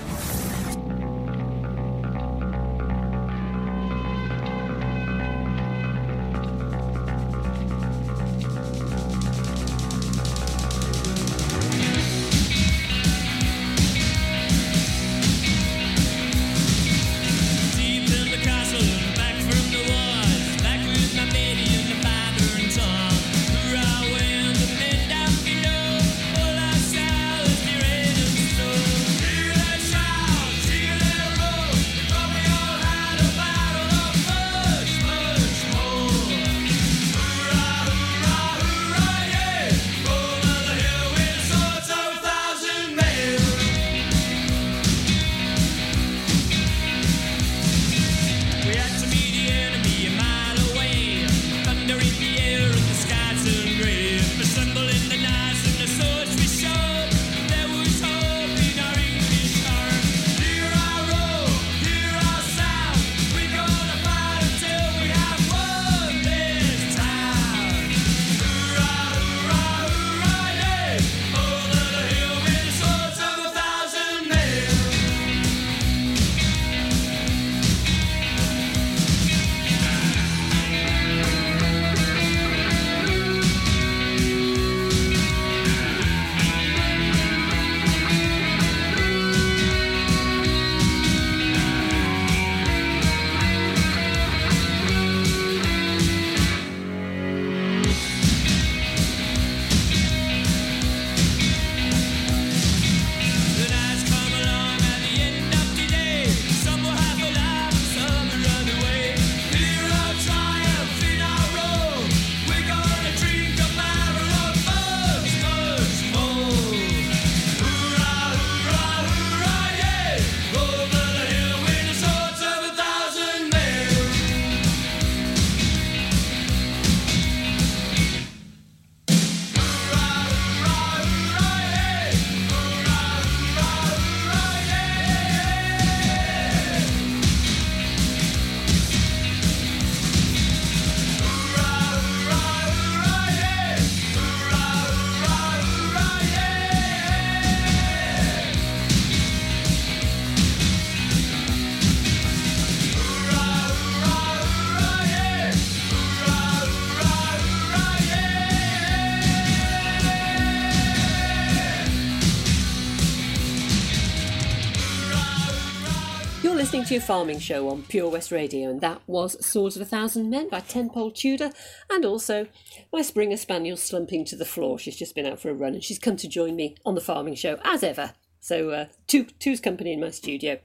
Farming 166.99 167.39
show 167.39 167.69
on 167.69 167.83
Pure 167.83 168.09
West 168.09 168.31
Radio, 168.33 168.69
and 168.69 168.81
that 168.81 169.01
was 169.07 169.45
Swords 169.45 169.77
of 169.77 169.81
a 169.81 169.85
Thousand 169.85 170.29
Men 170.29 170.49
by 170.49 170.59
Tenpole 170.59 171.11
Tudor, 171.11 171.51
and 171.89 172.03
also 172.03 172.47
my 172.91 173.01
Springer 173.01 173.37
Spaniel 173.37 173.77
slumping 173.77 174.25
to 174.25 174.35
the 174.35 174.43
floor. 174.43 174.77
She's 174.77 174.97
just 174.97 175.15
been 175.15 175.25
out 175.25 175.39
for 175.39 175.49
a 175.49 175.53
run 175.53 175.73
and 175.73 175.81
she's 175.81 175.99
come 175.99 176.17
to 176.17 176.27
join 176.27 176.57
me 176.57 176.75
on 176.85 176.95
the 176.95 176.99
farming 176.99 177.35
show 177.35 177.59
as 177.63 177.81
ever. 177.81 178.13
So, 178.41 178.71
uh, 178.71 178.85
two, 179.07 179.23
two's 179.23 179.61
company 179.61 179.93
in 179.93 180.01
my 180.01 180.09
studio. 180.09 180.59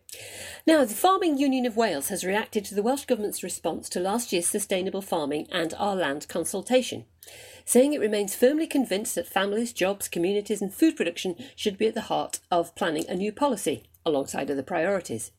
Now, 0.66 0.84
the 0.84 0.94
Farming 0.94 1.38
Union 1.38 1.64
of 1.64 1.76
Wales 1.76 2.08
has 2.08 2.24
reacted 2.24 2.64
to 2.64 2.74
the 2.74 2.82
Welsh 2.82 3.04
Government's 3.04 3.44
response 3.44 3.88
to 3.90 4.00
last 4.00 4.32
year's 4.32 4.46
Sustainable 4.46 5.02
Farming 5.02 5.46
and 5.52 5.74
Our 5.78 5.94
Land 5.94 6.26
consultation, 6.26 7.04
saying 7.64 7.92
it 7.92 8.00
remains 8.00 8.34
firmly 8.34 8.66
convinced 8.66 9.14
that 9.14 9.28
families, 9.28 9.72
jobs, 9.72 10.08
communities, 10.08 10.60
and 10.60 10.74
food 10.74 10.96
production 10.96 11.36
should 11.54 11.78
be 11.78 11.86
at 11.86 11.94
the 11.94 12.00
heart 12.00 12.40
of 12.50 12.74
planning 12.74 13.04
a 13.08 13.14
new 13.14 13.30
policy, 13.30 13.84
alongside 14.04 14.50
other 14.50 14.62
priorities. 14.62 15.30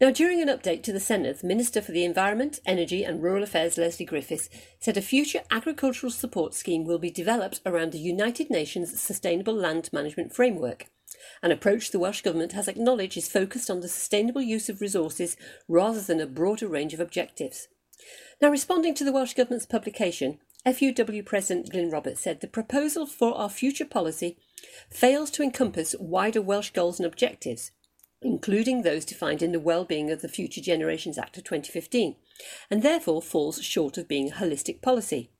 Now, 0.00 0.10
during 0.10 0.40
an 0.40 0.48
update 0.48 0.82
to 0.84 0.92
the 0.92 1.00
Senedd, 1.00 1.42
Minister 1.42 1.82
for 1.82 1.92
the 1.92 2.04
Environment, 2.04 2.60
Energy 2.64 3.02
and 3.02 3.22
Rural 3.22 3.42
Affairs 3.42 3.76
Lesley 3.76 4.06
Griffiths 4.06 4.48
said 4.78 4.96
a 4.96 5.02
future 5.02 5.42
agricultural 5.50 6.12
support 6.12 6.54
scheme 6.54 6.84
will 6.84 6.98
be 6.98 7.10
developed 7.10 7.60
around 7.66 7.92
the 7.92 7.98
United 7.98 8.50
Nations 8.50 9.00
Sustainable 9.00 9.54
Land 9.54 9.90
Management 9.92 10.32
Framework, 10.32 10.86
an 11.42 11.50
approach 11.50 11.90
the 11.90 11.98
Welsh 11.98 12.22
Government 12.22 12.52
has 12.52 12.68
acknowledged 12.68 13.16
is 13.16 13.28
focused 13.28 13.70
on 13.70 13.80
the 13.80 13.88
sustainable 13.88 14.42
use 14.42 14.68
of 14.68 14.80
resources 14.80 15.36
rather 15.66 16.00
than 16.00 16.20
a 16.20 16.26
broader 16.26 16.68
range 16.68 16.94
of 16.94 17.00
objectives. 17.00 17.68
Now, 18.40 18.50
responding 18.50 18.94
to 18.94 19.04
the 19.04 19.12
Welsh 19.12 19.34
Government's 19.34 19.66
publication, 19.66 20.38
FUW 20.66 21.24
President 21.24 21.70
Glyn 21.70 21.90
Roberts 21.90 22.20
said 22.20 22.40
the 22.40 22.46
proposal 22.46 23.06
for 23.06 23.36
our 23.36 23.48
future 23.48 23.84
policy 23.84 24.36
fails 24.90 25.30
to 25.32 25.42
encompass 25.42 25.94
wider 25.98 26.42
Welsh 26.42 26.70
goals 26.70 26.98
and 26.98 27.06
objectives, 27.06 27.70
including 28.22 28.82
those 28.82 29.04
defined 29.04 29.42
in 29.42 29.52
the 29.52 29.60
Wellbeing 29.60 30.10
of 30.10 30.22
the 30.22 30.28
Future 30.28 30.60
Generations 30.60 31.18
Act 31.18 31.36
of 31.38 31.44
2015, 31.44 32.16
and 32.70 32.82
therefore 32.82 33.22
falls 33.22 33.62
short 33.62 33.96
of 33.98 34.08
being 34.08 34.30
a 34.30 34.34
holistic 34.34 34.82
policy. 34.82 35.30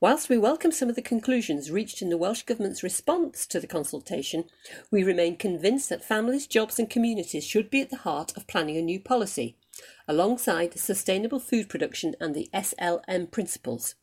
Whilst 0.00 0.30
we 0.30 0.38
welcome 0.38 0.72
some 0.72 0.88
of 0.88 0.96
the 0.96 1.02
conclusions 1.02 1.70
reached 1.70 2.00
in 2.00 2.08
the 2.08 2.16
Welsh 2.16 2.42
Government's 2.42 2.82
response 2.82 3.46
to 3.46 3.60
the 3.60 3.66
consultation, 3.66 4.44
we 4.90 5.04
remain 5.04 5.36
convinced 5.36 5.90
that 5.90 6.02
families, 6.02 6.46
jobs, 6.46 6.78
and 6.78 6.88
communities 6.88 7.44
should 7.44 7.68
be 7.68 7.82
at 7.82 7.90
the 7.90 7.96
heart 7.96 8.34
of 8.34 8.46
planning 8.46 8.78
a 8.78 8.82
new 8.82 8.98
policy, 8.98 9.58
alongside 10.08 10.78
sustainable 10.78 11.38
food 11.38 11.68
production 11.68 12.14
and 12.18 12.34
the 12.34 12.48
SLM 12.54 13.30
principles. 13.30 13.94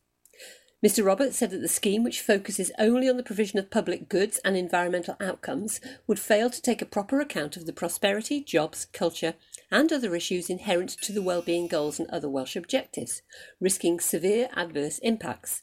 Mr. 0.84 1.04
Roberts 1.04 1.36
said 1.36 1.50
that 1.50 1.60
the 1.60 1.66
scheme, 1.66 2.04
which 2.04 2.20
focuses 2.20 2.70
only 2.78 3.08
on 3.08 3.16
the 3.16 3.24
provision 3.24 3.58
of 3.58 3.68
public 3.68 4.08
goods 4.08 4.38
and 4.44 4.56
environmental 4.56 5.16
outcomes, 5.20 5.80
would 6.06 6.20
fail 6.20 6.48
to 6.48 6.62
take 6.62 6.80
a 6.80 6.86
proper 6.86 7.20
account 7.20 7.56
of 7.56 7.66
the 7.66 7.72
prosperity, 7.72 8.40
jobs, 8.40 8.84
culture, 8.92 9.34
and 9.72 9.92
other 9.92 10.14
issues 10.14 10.48
inherent 10.48 10.90
to 10.90 11.12
the 11.12 11.20
well-being 11.20 11.66
goals 11.66 11.98
and 11.98 12.08
other 12.10 12.28
Welsh 12.28 12.54
objectives, 12.54 13.22
risking 13.60 13.98
severe 13.98 14.48
adverse 14.54 14.98
impacts. 14.98 15.62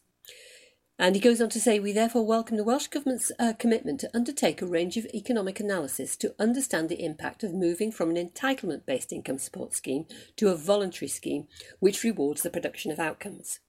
And 0.99 1.15
he 1.15 1.21
goes 1.21 1.39
on 1.41 1.49
to 1.49 1.62
say, 1.62 1.80
we 1.80 1.93
therefore 1.93 2.25
welcome 2.25 2.58
the 2.58 2.63
Welsh 2.65 2.88
Government's 2.88 3.32
uh, 3.39 3.54
commitment 3.58 4.01
to 4.01 4.12
undertake 4.13 4.62
a 4.62 4.65
range 4.65 4.97
of 4.97 5.06
economic 5.13 5.62
analysis 5.62 6.17
to 6.17 6.36
understand 6.39 6.89
the 6.89 7.04
impact 7.04 7.41
of 7.41 7.54
moving 7.54 7.89
from 7.89 8.10
an 8.10 8.17
entitlement 8.17 8.86
based 8.86 9.13
income 9.13 9.38
support 9.38 9.73
scheme 9.73 10.08
to 10.36 10.49
a 10.49 10.56
voluntary 10.56 11.08
scheme 11.08 11.47
which 11.80 12.04
rewards 12.04 12.41
the 12.43 12.49
production 12.49 12.91
of 12.91 12.99
outcomes. 12.99 13.60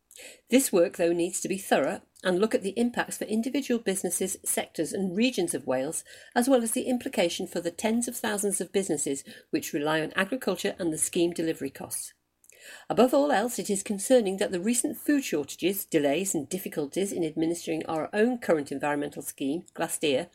This 0.50 0.72
work, 0.72 0.96
though, 0.96 1.12
needs 1.12 1.40
to 1.40 1.48
be 1.48 1.58
thorough 1.58 2.02
and 2.24 2.38
look 2.38 2.54
at 2.54 2.62
the 2.62 2.78
impacts 2.78 3.18
for 3.18 3.24
individual 3.24 3.80
businesses, 3.80 4.38
sectors, 4.44 4.92
and 4.92 5.16
regions 5.16 5.54
of 5.54 5.66
Wales, 5.66 6.04
as 6.34 6.48
well 6.48 6.62
as 6.62 6.72
the 6.72 6.82
implication 6.82 7.46
for 7.46 7.60
the 7.60 7.70
tens 7.70 8.08
of 8.08 8.16
thousands 8.16 8.60
of 8.60 8.72
businesses 8.72 9.24
which 9.50 9.72
rely 9.72 10.00
on 10.00 10.12
agriculture 10.16 10.74
and 10.78 10.92
the 10.92 10.98
scheme 10.98 11.32
delivery 11.32 11.70
costs. 11.70 12.14
Above 12.90 13.14
all 13.14 13.30
else, 13.30 13.58
it 13.58 13.70
is 13.70 13.82
concerning 13.82 14.38
that 14.38 14.50
the 14.50 14.60
recent 14.60 14.96
food 14.96 15.22
shortages, 15.22 15.84
delays, 15.84 16.34
and 16.34 16.48
difficulties 16.48 17.12
in 17.12 17.24
administering 17.24 17.84
our 17.86 18.10
own 18.12 18.38
current 18.38 18.72
environmental 18.72 19.22
scheme, 19.22 19.64
Glastir, 19.74 20.28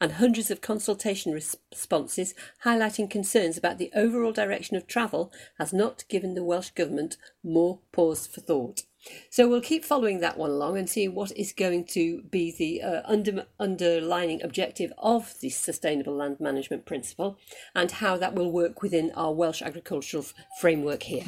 and 0.00 0.12
hundreds 0.12 0.50
of 0.50 0.60
consultation 0.60 1.32
responses 1.32 2.34
highlighting 2.64 3.08
concerns 3.08 3.56
about 3.56 3.78
the 3.78 3.90
overall 3.94 4.32
direction 4.32 4.76
of 4.76 4.86
travel 4.86 5.32
has 5.58 5.72
not 5.72 6.04
given 6.08 6.34
the 6.34 6.44
Welsh 6.44 6.70
Government 6.70 7.16
more 7.42 7.78
pause 7.92 8.26
for 8.26 8.40
thought. 8.40 8.82
So 9.30 9.48
we'll 9.48 9.60
keep 9.60 9.84
following 9.84 10.20
that 10.20 10.36
one 10.36 10.50
along 10.50 10.76
and 10.76 10.88
see 10.88 11.08
what 11.08 11.32
is 11.36 11.52
going 11.52 11.86
to 11.86 12.22
be 12.30 12.54
the 12.56 12.82
uh, 12.82 13.02
under, 13.04 13.46
underlining 13.58 14.42
objective 14.42 14.92
of 14.98 15.34
the 15.40 15.50
Sustainable 15.50 16.14
Land 16.14 16.40
Management 16.40 16.84
Principle 16.84 17.38
and 17.74 17.90
how 17.90 18.16
that 18.16 18.34
will 18.34 18.52
work 18.52 18.82
within 18.82 19.10
our 19.14 19.32
Welsh 19.32 19.62
agricultural 19.62 20.24
f- 20.24 20.34
framework 20.60 21.04
here. 21.04 21.24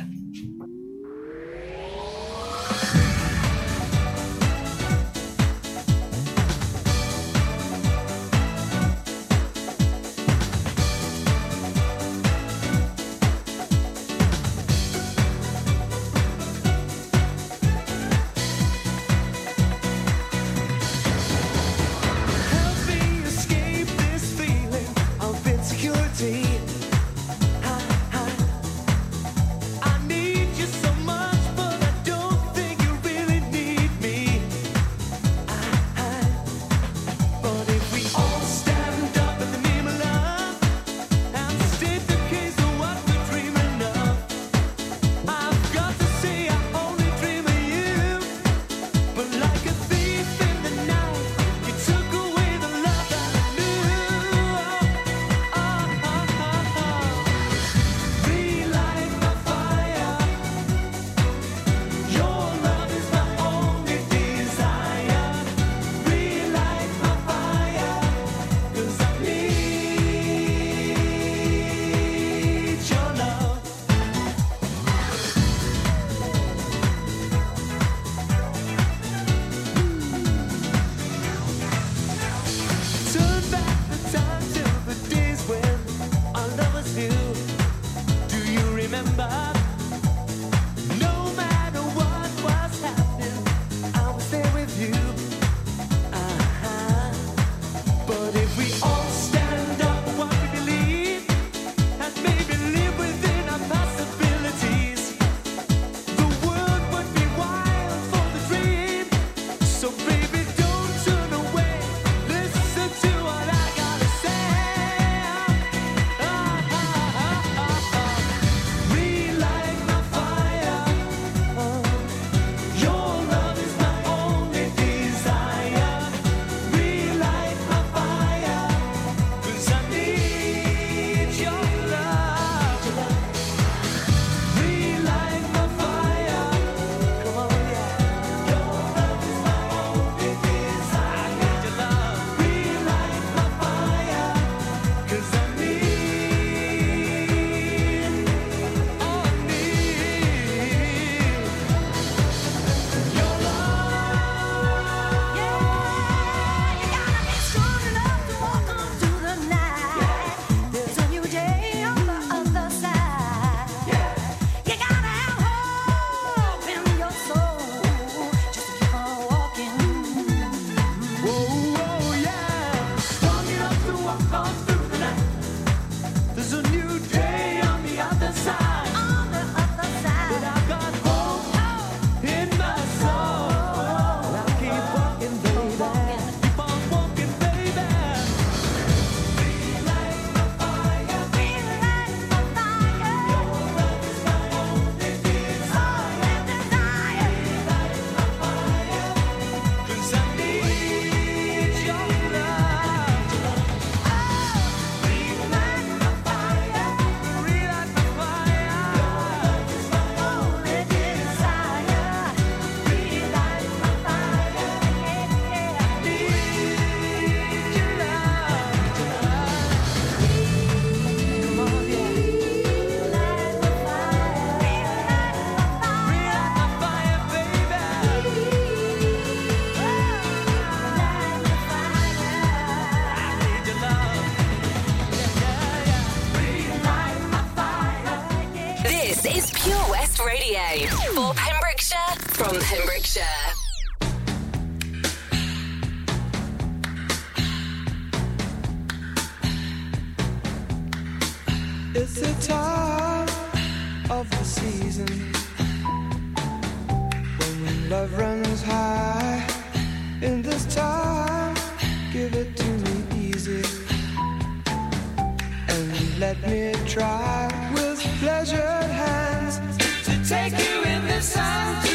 Let 266.22 266.40
me 266.48 266.72
try 266.86 267.50
with 267.74 267.98
pleasured 268.20 268.90
hands 269.02 269.58
to 270.04 270.12
take 270.28 270.52
you 270.52 270.82
in 270.84 271.04
the 271.08 271.20
sun 271.20 271.91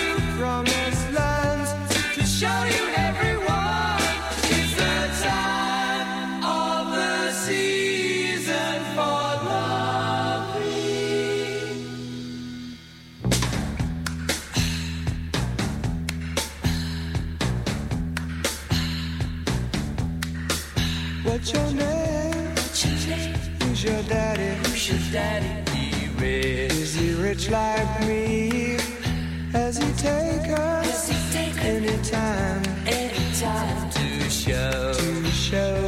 daddy? 25.11 25.71
He 25.71 26.07
rich. 26.19 26.71
Is 26.71 26.93
he 26.93 27.13
rich 27.13 27.49
like 27.49 27.99
me? 28.07 28.77
Has 29.51 29.77
he 29.77 29.91
taken? 29.93 30.55
Has 30.55 31.09
he 31.09 31.17
taken 31.31 31.85
any 31.85 32.03
time? 32.03 32.63
Any 32.85 33.35
time 33.35 33.89
to 33.91 34.29
show 34.29 34.93
to 34.93 35.25
show 35.31 35.86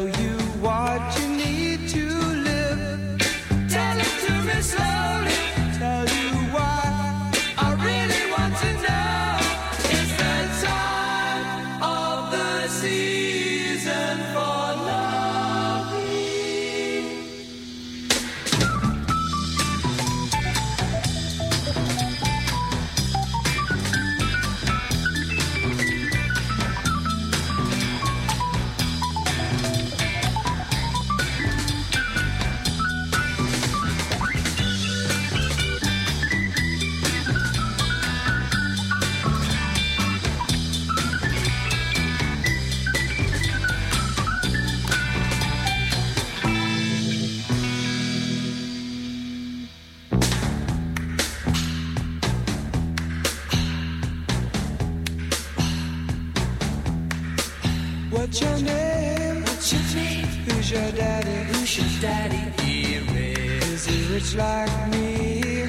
Like 64.36 64.92
me? 64.92 65.66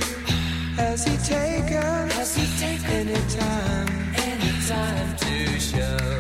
Has 0.77 1.05
he 1.05 1.16
taken? 1.16 2.11
Has 2.11 2.37
he 2.37 2.44
taken 2.59 3.09
any 3.09 3.14
time? 3.31 3.88
Any 4.16 4.53
time 4.68 5.16
to 5.16 5.59
show 5.59 6.20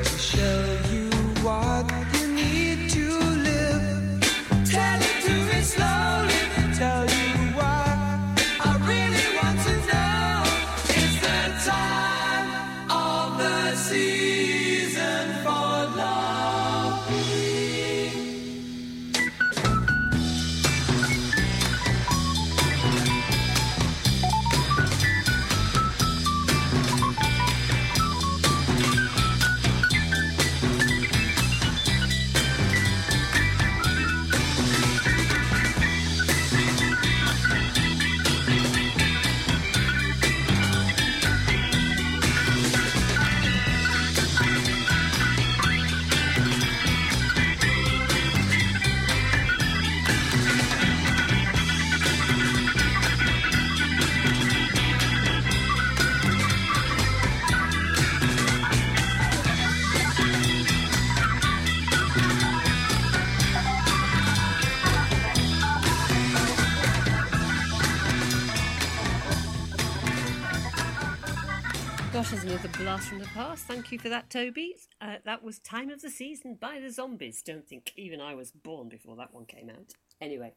past. 73.40 73.64
Thank 73.64 73.90
you 73.90 73.98
for 73.98 74.10
that, 74.10 74.28
Toby. 74.28 74.76
Uh, 75.00 75.16
that 75.24 75.42
was 75.42 75.58
Time 75.60 75.88
of 75.88 76.02
the 76.02 76.10
Season 76.10 76.58
by 76.60 76.78
the 76.78 76.90
Zombies. 76.90 77.40
Don't 77.40 77.66
think 77.66 77.94
even 77.96 78.20
I 78.20 78.34
was 78.34 78.50
born 78.50 78.90
before 78.90 79.16
that 79.16 79.32
one 79.32 79.46
came 79.46 79.70
out. 79.70 79.94
Anyway. 80.20 80.52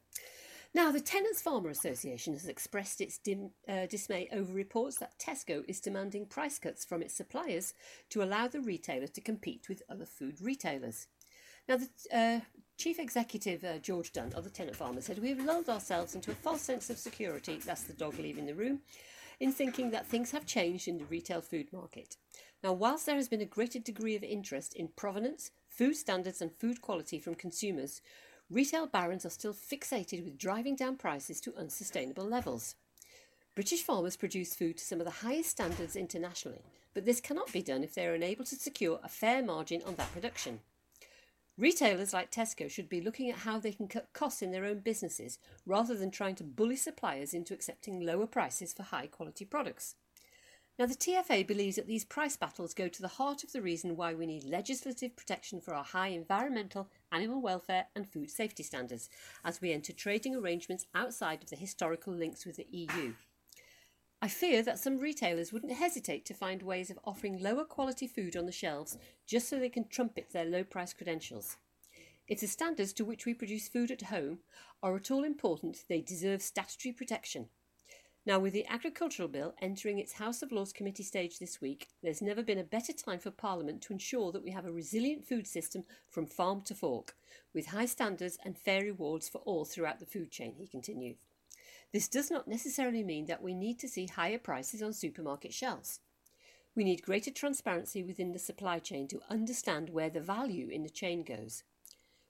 Now, 0.74 0.90
the 0.92 1.00
Tenants 1.00 1.40
Farmer 1.40 1.70
Association 1.70 2.34
has 2.34 2.46
expressed 2.46 3.00
its 3.00 3.16
dim, 3.16 3.52
uh, 3.66 3.86
dismay 3.86 4.28
over 4.32 4.52
reports 4.52 4.98
that 4.98 5.18
Tesco 5.18 5.64
is 5.66 5.80
demanding 5.80 6.26
price 6.26 6.58
cuts 6.58 6.84
from 6.84 7.00
its 7.00 7.14
suppliers 7.14 7.72
to 8.10 8.22
allow 8.22 8.48
the 8.48 8.60
retailer 8.60 9.06
to 9.06 9.20
compete 9.22 9.66
with 9.70 9.82
other 9.88 10.04
food 10.04 10.42
retailers. 10.42 11.06
Now, 11.66 11.78
the 11.78 11.88
uh, 12.12 12.40
Chief 12.76 12.98
Executive 12.98 13.64
uh, 13.64 13.78
George 13.78 14.12
Dunn 14.12 14.34
of 14.34 14.44
the 14.44 14.50
Tenant 14.50 14.76
Farmer 14.76 15.00
said, 15.00 15.20
We 15.20 15.30
have 15.30 15.42
lulled 15.42 15.70
ourselves 15.70 16.14
into 16.14 16.32
a 16.32 16.34
false 16.34 16.60
sense 16.60 16.90
of 16.90 16.98
security, 16.98 17.58
that's 17.64 17.84
the 17.84 17.94
dog 17.94 18.18
leaving 18.18 18.44
the 18.44 18.54
room, 18.54 18.80
in 19.40 19.52
thinking 19.52 19.90
that 19.92 20.06
things 20.06 20.32
have 20.32 20.44
changed 20.44 20.86
in 20.86 20.98
the 20.98 21.06
retail 21.06 21.40
food 21.40 21.72
market. 21.72 22.18
Now, 22.64 22.72
whilst 22.72 23.04
there 23.04 23.16
has 23.16 23.28
been 23.28 23.42
a 23.42 23.44
greater 23.44 23.78
degree 23.78 24.16
of 24.16 24.24
interest 24.24 24.72
in 24.72 24.88
provenance, 24.88 25.50
food 25.68 25.96
standards, 25.96 26.40
and 26.40 26.50
food 26.50 26.80
quality 26.80 27.18
from 27.18 27.34
consumers, 27.34 28.00
retail 28.48 28.86
barons 28.86 29.26
are 29.26 29.30
still 29.30 29.52
fixated 29.52 30.24
with 30.24 30.38
driving 30.38 30.74
down 30.74 30.96
prices 30.96 31.42
to 31.42 31.54
unsustainable 31.58 32.24
levels. 32.24 32.76
British 33.54 33.82
farmers 33.82 34.16
produce 34.16 34.54
food 34.54 34.78
to 34.78 34.84
some 34.84 34.98
of 34.98 35.04
the 35.04 35.26
highest 35.26 35.50
standards 35.50 35.94
internationally, 35.94 36.62
but 36.94 37.04
this 37.04 37.20
cannot 37.20 37.52
be 37.52 37.60
done 37.60 37.84
if 37.84 37.94
they 37.94 38.06
are 38.06 38.14
unable 38.14 38.46
to 38.46 38.56
secure 38.56 38.98
a 39.04 39.10
fair 39.10 39.42
margin 39.42 39.82
on 39.86 39.96
that 39.96 40.12
production. 40.14 40.60
Retailers 41.58 42.14
like 42.14 42.30
Tesco 42.30 42.70
should 42.70 42.88
be 42.88 43.02
looking 43.02 43.28
at 43.28 43.40
how 43.40 43.58
they 43.58 43.72
can 43.72 43.88
cut 43.88 44.08
costs 44.14 44.40
in 44.40 44.52
their 44.52 44.64
own 44.64 44.78
businesses 44.78 45.38
rather 45.66 45.94
than 45.94 46.10
trying 46.10 46.34
to 46.36 46.44
bully 46.44 46.76
suppliers 46.76 47.34
into 47.34 47.52
accepting 47.52 48.00
lower 48.00 48.26
prices 48.26 48.72
for 48.72 48.84
high 48.84 49.06
quality 49.06 49.44
products. 49.44 49.96
Now, 50.76 50.86
the 50.86 50.94
TFA 50.96 51.46
believes 51.46 51.76
that 51.76 51.86
these 51.86 52.04
price 52.04 52.36
battles 52.36 52.74
go 52.74 52.88
to 52.88 53.00
the 53.00 53.06
heart 53.06 53.44
of 53.44 53.52
the 53.52 53.62
reason 53.62 53.96
why 53.96 54.12
we 54.12 54.26
need 54.26 54.42
legislative 54.42 55.14
protection 55.14 55.60
for 55.60 55.72
our 55.72 55.84
high 55.84 56.08
environmental, 56.08 56.90
animal 57.12 57.40
welfare, 57.40 57.86
and 57.94 58.08
food 58.08 58.28
safety 58.28 58.64
standards 58.64 59.08
as 59.44 59.60
we 59.60 59.72
enter 59.72 59.92
trading 59.92 60.34
arrangements 60.34 60.86
outside 60.92 61.44
of 61.44 61.50
the 61.50 61.56
historical 61.56 62.12
links 62.12 62.44
with 62.44 62.56
the 62.56 62.66
EU. 62.72 63.14
I 64.20 64.26
fear 64.26 64.62
that 64.62 64.80
some 64.80 64.98
retailers 64.98 65.52
wouldn't 65.52 65.74
hesitate 65.74 66.24
to 66.24 66.34
find 66.34 66.62
ways 66.62 66.90
of 66.90 66.98
offering 67.04 67.40
lower 67.40 67.64
quality 67.64 68.08
food 68.08 68.36
on 68.36 68.46
the 68.46 68.52
shelves 68.52 68.98
just 69.26 69.48
so 69.48 69.60
they 69.60 69.68
can 69.68 69.86
trumpet 69.86 70.32
their 70.32 70.44
low 70.44 70.64
price 70.64 70.92
credentials. 70.92 71.56
If 72.26 72.40
the 72.40 72.48
standards 72.48 72.92
to 72.94 73.04
which 73.04 73.26
we 73.26 73.34
produce 73.34 73.68
food 73.68 73.92
at 73.92 74.02
home 74.02 74.38
are 74.82 74.96
at 74.96 75.10
all 75.12 75.22
important, 75.22 75.84
they 75.88 76.00
deserve 76.00 76.42
statutory 76.42 76.92
protection. 76.92 77.48
Now, 78.26 78.38
with 78.38 78.54
the 78.54 78.66
Agricultural 78.66 79.28
Bill 79.28 79.54
entering 79.60 79.98
its 79.98 80.14
House 80.14 80.40
of 80.40 80.50
Lords 80.50 80.72
Committee 80.72 81.02
stage 81.02 81.38
this 81.38 81.60
week, 81.60 81.88
there's 82.02 82.22
never 82.22 82.42
been 82.42 82.58
a 82.58 82.64
better 82.64 82.94
time 82.94 83.18
for 83.18 83.30
Parliament 83.30 83.82
to 83.82 83.92
ensure 83.92 84.32
that 84.32 84.42
we 84.42 84.50
have 84.50 84.64
a 84.64 84.72
resilient 84.72 85.28
food 85.28 85.46
system 85.46 85.84
from 86.10 86.26
farm 86.26 86.62
to 86.62 86.74
fork, 86.74 87.16
with 87.52 87.66
high 87.66 87.84
standards 87.84 88.38
and 88.42 88.56
fair 88.56 88.80
rewards 88.80 89.28
for 89.28 89.42
all 89.44 89.66
throughout 89.66 90.00
the 90.00 90.06
food 90.06 90.30
chain, 90.30 90.54
he 90.56 90.66
continued. 90.66 91.16
This 91.92 92.08
does 92.08 92.30
not 92.30 92.48
necessarily 92.48 93.04
mean 93.04 93.26
that 93.26 93.42
we 93.42 93.52
need 93.52 93.78
to 93.80 93.88
see 93.88 94.06
higher 94.06 94.38
prices 94.38 94.82
on 94.82 94.94
supermarket 94.94 95.52
shelves. 95.52 96.00
We 96.74 96.82
need 96.82 97.02
greater 97.02 97.30
transparency 97.30 98.02
within 98.02 98.32
the 98.32 98.38
supply 98.38 98.78
chain 98.78 99.06
to 99.08 99.20
understand 99.28 99.90
where 99.90 100.10
the 100.10 100.20
value 100.20 100.68
in 100.70 100.82
the 100.82 100.88
chain 100.88 101.24
goes. 101.24 101.62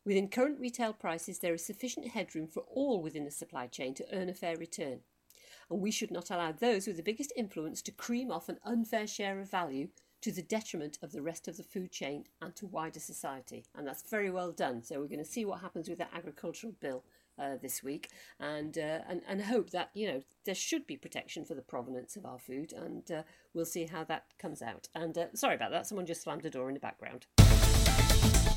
Within 0.04 0.28
current 0.28 0.58
retail 0.58 0.92
prices, 0.92 1.38
there 1.38 1.54
is 1.54 1.64
sufficient 1.64 2.08
headroom 2.08 2.48
for 2.48 2.64
all 2.68 3.00
within 3.00 3.24
the 3.24 3.30
supply 3.30 3.68
chain 3.68 3.94
to 3.94 4.06
earn 4.12 4.28
a 4.28 4.34
fair 4.34 4.56
return. 4.56 5.00
And 5.74 5.82
we 5.82 5.90
should 5.90 6.12
not 6.12 6.30
allow 6.30 6.52
those 6.52 6.86
with 6.86 6.98
the 6.98 7.02
biggest 7.02 7.32
influence 7.34 7.82
to 7.82 7.90
cream 7.90 8.30
off 8.30 8.48
an 8.48 8.60
unfair 8.64 9.08
share 9.08 9.40
of 9.40 9.50
value 9.50 9.88
to 10.20 10.30
the 10.30 10.40
detriment 10.40 11.00
of 11.02 11.10
the 11.10 11.20
rest 11.20 11.48
of 11.48 11.56
the 11.56 11.64
food 11.64 11.90
chain 11.90 12.26
and 12.40 12.54
to 12.54 12.66
wider 12.66 13.00
society. 13.00 13.64
And 13.74 13.84
that's 13.84 14.08
very 14.08 14.30
well 14.30 14.52
done. 14.52 14.84
So 14.84 15.00
we're 15.00 15.08
going 15.08 15.18
to 15.18 15.24
see 15.24 15.44
what 15.44 15.62
happens 15.62 15.88
with 15.88 15.98
that 15.98 16.12
agricultural 16.14 16.74
bill 16.80 17.02
uh, 17.40 17.56
this 17.60 17.82
week, 17.82 18.10
and, 18.38 18.78
uh, 18.78 19.00
and 19.08 19.22
and 19.26 19.42
hope 19.42 19.70
that 19.70 19.90
you 19.94 20.06
know 20.06 20.22
there 20.44 20.54
should 20.54 20.86
be 20.86 20.96
protection 20.96 21.44
for 21.44 21.54
the 21.54 21.62
provenance 21.62 22.14
of 22.14 22.24
our 22.24 22.38
food, 22.38 22.72
and 22.72 23.10
uh, 23.10 23.24
we'll 23.54 23.64
see 23.64 23.86
how 23.86 24.04
that 24.04 24.26
comes 24.38 24.62
out. 24.62 24.86
And 24.94 25.18
uh, 25.18 25.26
sorry 25.34 25.56
about 25.56 25.72
that, 25.72 25.88
someone 25.88 26.06
just 26.06 26.22
slammed 26.22 26.46
a 26.46 26.50
door 26.50 26.68
in 26.68 26.74
the 26.74 26.80
background. 26.80 27.26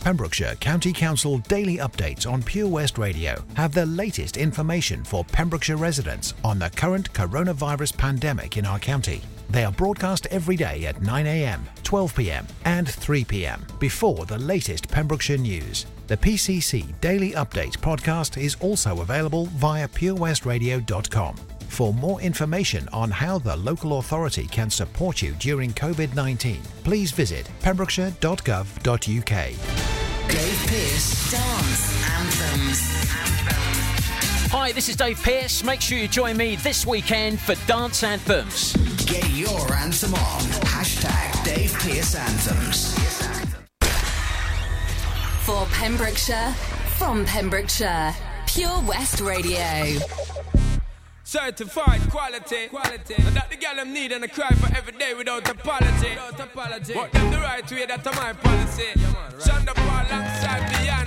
Pembrokeshire 0.08 0.56
County 0.62 0.94
Council 0.94 1.40
daily 1.50 1.80
updates 1.80 2.26
on 2.26 2.42
Pure 2.42 2.70
West 2.70 2.98
Radio 2.98 3.44
have 3.56 3.74
the 3.74 3.86
latest 3.88 4.38
information 4.38 5.04
for 5.04 5.26
Pembrokeshire 5.26 5.76
residents 5.76 6.34
on 6.46 6.58
the 6.58 6.70
current 6.70 7.12
coronavirus 7.12 7.98
pandemic 7.98 8.56
in 8.56 8.66
our 8.66 8.80
county. 8.80 9.22
They 9.50 9.66
are 9.66 9.72
broadcast 9.74 10.26
every 10.28 10.56
day 10.56 10.86
at 10.86 11.02
9am, 11.02 11.60
12pm, 11.84 12.50
and 12.64 12.88
3pm 12.88 13.80
before 13.80 14.26
the 14.26 14.38
latest 14.38 14.88
Pembrokeshire 14.88 15.40
news. 15.40 15.86
The 16.08 16.16
PCC 16.16 16.98
Daily 17.02 17.32
Update 17.32 17.78
podcast 17.80 18.42
is 18.42 18.56
also 18.62 19.02
available 19.02 19.48
via 19.48 19.90
purewestradio.com. 19.90 21.36
For 21.68 21.94
more 21.94 22.22
information 22.22 22.88
on 22.94 23.12
how 23.12 23.40
the 23.40 23.58
local 23.58 24.00
authority 24.00 24.48
can 24.48 24.70
support 24.70 25.22
you 25.22 25.34
during 25.34 25.74
COVID 25.74 26.16
19, 26.16 26.62
please 26.86 27.12
visit 27.12 27.52
pembrokeshire.gov.uk. 27.62 29.97
Dave 30.28 30.68
Pearce 30.68 31.32
Dance 31.32 32.06
Anthems. 32.12 32.80
Hi, 34.52 34.72
this 34.74 34.90
is 34.90 34.96
Dave 34.96 35.22
Pearce. 35.24 35.64
Make 35.64 35.80
sure 35.80 35.98
you 35.98 36.08
join 36.08 36.36
me 36.36 36.58
this 36.58 36.86
weekend 36.86 37.40
for 37.40 37.56
Dance 37.66 38.04
Anthems. 38.04 38.74
Get 39.06 39.30
your 39.32 39.74
anthem 39.74 40.14
on. 40.14 40.42
Hashtag 40.68 41.44
Dave 41.46 41.74
Pearce 41.80 42.16
Anthems. 42.16 42.94
For 45.46 45.66
Pembrokeshire, 45.72 46.54
from 46.98 47.26
Pembrokeshire, 47.26 48.14
Pure 48.48 48.82
West 48.82 49.22
Radio. 49.22 49.98
Certified 51.28 52.10
quality, 52.10 52.70
quality. 52.70 53.16
And 53.18 53.36
that 53.36 53.50
the 53.50 53.58
gal 53.58 53.76
them 53.76 53.92
need 53.92 54.14
and 54.14 54.24
I 54.24 54.28
cry 54.28 54.48
for 54.52 54.74
every 54.74 54.94
day 54.94 55.14
without 55.14 55.46
apology. 55.50 56.12
Without 56.12 56.40
apology. 56.40 56.94
But 56.94 57.12
them 57.12 57.32
the 57.32 57.40
right 57.40 57.70
way, 57.70 57.86
that's 57.86 58.06
my 58.06 58.32
policy. 58.32 58.84
Yeah, 58.96 59.12
man, 59.12 59.34
right. 59.34 59.42
Shonda 59.42 59.76
Paul 59.76 60.08
alongside 60.08 60.72
Beyonce. 60.72 61.07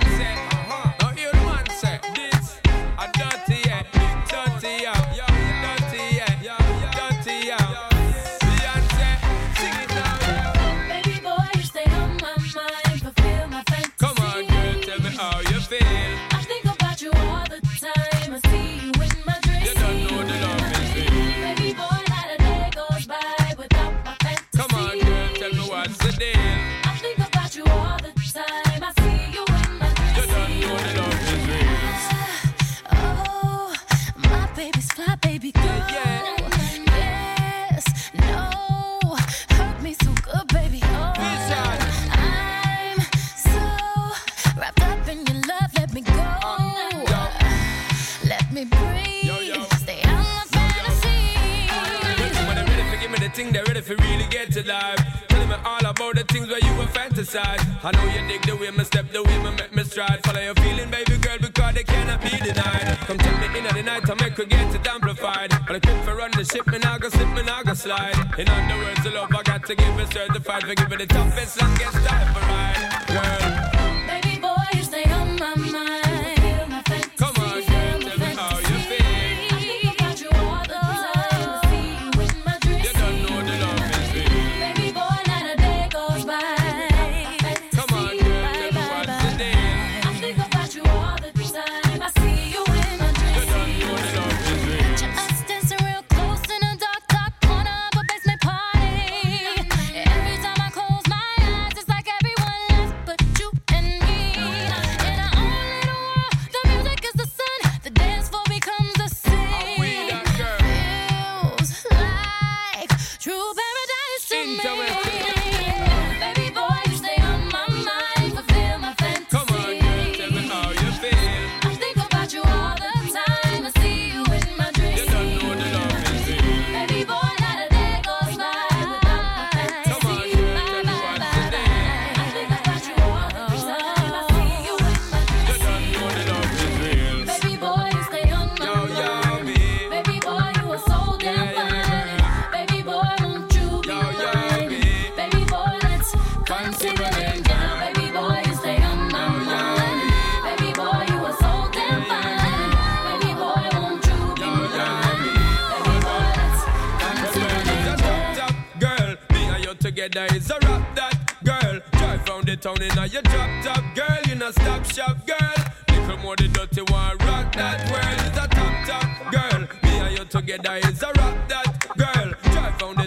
Ready 53.81 53.95
for 53.95 54.03
really 54.03 54.27
get 54.29 54.51
to 54.51 54.67
life. 54.67 55.27
Telling 55.27 55.49
me 55.49 55.55
all 55.65 55.85
about 55.85 56.15
the 56.15 56.23
things 56.23 56.47
where 56.47 56.59
you 56.59 56.73
were 56.77 56.85
fantasize. 56.85 57.61
I 57.83 57.91
know 57.91 58.03
you 58.13 58.27
dig 58.27 58.41
the 58.43 58.55
way 58.55 58.71
me 58.71 58.83
step, 58.83 59.11
the 59.11 59.23
way 59.23 59.37
me 59.43 59.51
make 59.51 59.73
me 59.75 59.83
stride. 59.83 60.19
Follow 60.23 60.41
your 60.41 60.55
feeling, 60.55 60.89
baby 60.89 61.17
girl, 61.17 61.37
because 61.39 61.73
they 61.73 61.83
cannot 61.83 62.21
be 62.21 62.29
denied. 62.29 62.97
Come 63.07 63.17
tell 63.17 63.37
me 63.39 63.57
in 63.57 63.63
the 63.63 63.83
night, 63.83 64.09
I 64.09 64.13
make 64.15 64.37
her 64.37 64.45
get 64.45 64.75
it 64.75 64.87
amplified. 64.87 65.49
But 65.67 65.75
I 65.75 65.79
quit 65.79 66.03
for 66.05 66.15
run 66.15 66.31
the 66.31 66.43
ship, 66.43 66.67
me 66.67 66.79
now 66.79 66.97
go 66.97 67.09
slip, 67.09 67.29
me 67.29 67.43
now 67.43 67.63
go 67.63 67.73
slide. 67.73 68.15
In 68.37 68.47
other 68.49 68.77
words, 68.83 69.03
the 69.03 69.11
love 69.11 69.29
I 69.31 69.43
got 69.43 69.65
to 69.65 69.75
give 69.75 69.99
it 69.99 70.13
certified 70.13 70.63
for 70.63 70.75
giving 70.75 70.99
the 70.99 71.07
toughest, 71.07 71.61
longest 71.61 71.97
time 72.05 72.33
for 72.33 72.41
ride. 72.41 72.81
Girl, 73.07 73.60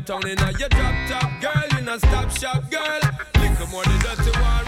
town 0.05 0.27
in 0.29 0.39
a 0.39 0.51
your 0.59 0.69
drop 0.69 0.95
top 1.09 1.41
girl. 1.41 1.65
You 1.73 1.85
not 1.85 1.99
stop 2.01 2.31
shop 2.31 2.71
girl. 2.71 3.01
Little 3.41 3.67
more 3.69 3.85
the 3.85 4.15
dirty 4.17 4.39
one 4.39 4.64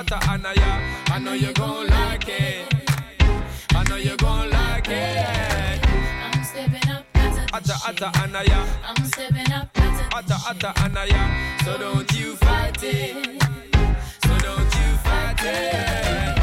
atta 0.00 0.18
anaya. 0.30 0.72
I 1.08 1.18
know 1.18 1.34
you're 1.34 1.52
gon' 1.52 1.86
like 1.86 2.26
it. 2.28 2.74
I 3.74 3.84
know 3.88 3.96
you're 3.96 4.16
gon' 4.16 4.50
like 4.50 4.88
it. 4.88 5.80
I'm 6.24 6.42
stepping 6.42 6.90
up 6.90 7.04
out 7.14 7.38
of 7.38 7.54
Atta 7.54 7.76
atta 7.88 8.08
anaya. 8.22 8.66
I'm 8.82 9.04
stepping 9.04 9.52
up 9.52 9.68
out 9.76 10.00
of 10.00 10.32
Atta 10.32 10.36
atta 10.48 10.70
anaya. 10.84 11.22
So 11.64 11.76
don't 11.76 12.10
you 12.18 12.34
fight 12.36 12.82
it. 12.82 13.42
So 14.24 14.38
don't 14.38 14.72
you 14.80 14.88
fight 15.04 15.44
it. 15.44 16.38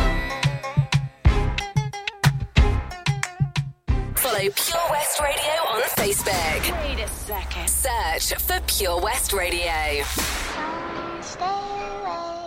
Follow 4.15 4.49
Pure 4.55 4.87
West 4.91 5.19
Radio 5.19 5.55
on 5.73 5.81
Facebook. 5.97 6.61
Wait 6.83 6.99
a 7.03 7.07
second. 7.07 7.67
Search 7.67 8.35
for 8.39 8.59
Pure 8.67 9.01
West 9.01 9.33
Radio. 9.33 10.03
Stay 11.21 11.45
awake 11.45 12.46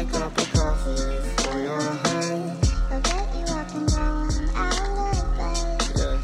a 0.00 0.04
cup 0.04 0.38
of 0.38 0.52
coffee 0.54 1.20
for 1.42 1.60
your. 1.60 1.78
I'll 2.90 3.00
get 3.02 3.28
you 3.36 3.44
up 3.52 3.74
and 3.74 3.86
going 3.90 4.48
out 4.56 5.18
of 5.18 5.36
bed. 5.36 5.76
Yeah, 5.98 6.16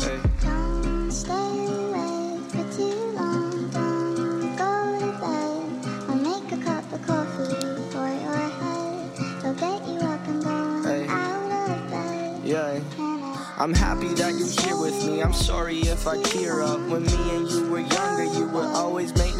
hey. 0.00 0.20
Don't 0.40 1.10
stay 1.12 1.66
awake 1.66 2.44
for 2.50 2.64
too 2.76 2.98
long, 3.12 3.70
don't 3.70 4.56
go 4.56 4.72
to 5.00 5.10
bed. 5.20 5.62
I'll 6.08 6.16
make 6.16 6.50
a 6.52 6.56
cup 6.64 6.92
of 6.92 7.02
coffee 7.06 7.60
for 7.92 8.08
your 8.08 8.48
head. 8.60 9.44
I'll 9.44 9.54
get 9.54 9.86
you 9.86 9.98
up 10.00 10.26
and 10.26 10.42
going 10.42 10.84
Hey. 10.84 11.06
out 11.08 11.70
of 11.70 11.90
bed. 11.90 12.40
Yeah. 12.42 12.80
I'm 13.58 13.74
happy 13.74 14.08
that 14.14 14.32
you're 14.38 14.48
here 14.48 14.78
with 14.80 15.04
me. 15.06 15.22
I'm 15.22 15.34
sorry 15.34 15.80
if 15.80 16.06
I 16.08 16.16
tear 16.22 16.62
up. 16.62 16.80
When 16.88 17.04
me 17.04 17.30
and 17.36 17.46
you 17.50 17.68
were 17.70 17.80
younger, 17.80 18.24
you 18.38 18.48
would 18.48 18.64
always 18.74 19.14
make 19.16 19.36
me 19.36 19.39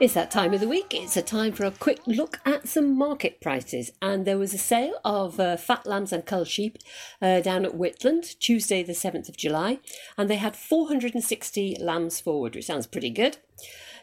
It's 0.00 0.14
that 0.14 0.30
time 0.30 0.54
of 0.54 0.60
the 0.60 0.68
week. 0.68 0.94
It's 0.94 1.18
a 1.18 1.20
time 1.20 1.52
for 1.52 1.66
a 1.66 1.70
quick 1.70 2.00
look 2.06 2.40
at 2.46 2.66
some 2.66 2.96
market 2.96 3.38
prices. 3.38 3.92
And 4.00 4.24
there 4.24 4.38
was 4.38 4.54
a 4.54 4.58
sale 4.58 4.98
of 5.04 5.38
uh, 5.38 5.58
fat 5.58 5.84
lambs 5.86 6.10
and 6.10 6.24
cull 6.24 6.44
sheep 6.44 6.78
uh, 7.20 7.40
down 7.40 7.66
at 7.66 7.76
Whitland 7.76 8.38
Tuesday, 8.38 8.82
the 8.82 8.94
7th 8.94 9.28
of 9.28 9.36
July. 9.36 9.78
And 10.16 10.30
they 10.30 10.36
had 10.36 10.56
460 10.56 11.76
lambs 11.82 12.18
forward, 12.18 12.54
which 12.54 12.64
sounds 12.64 12.86
pretty 12.86 13.10
good. 13.10 13.36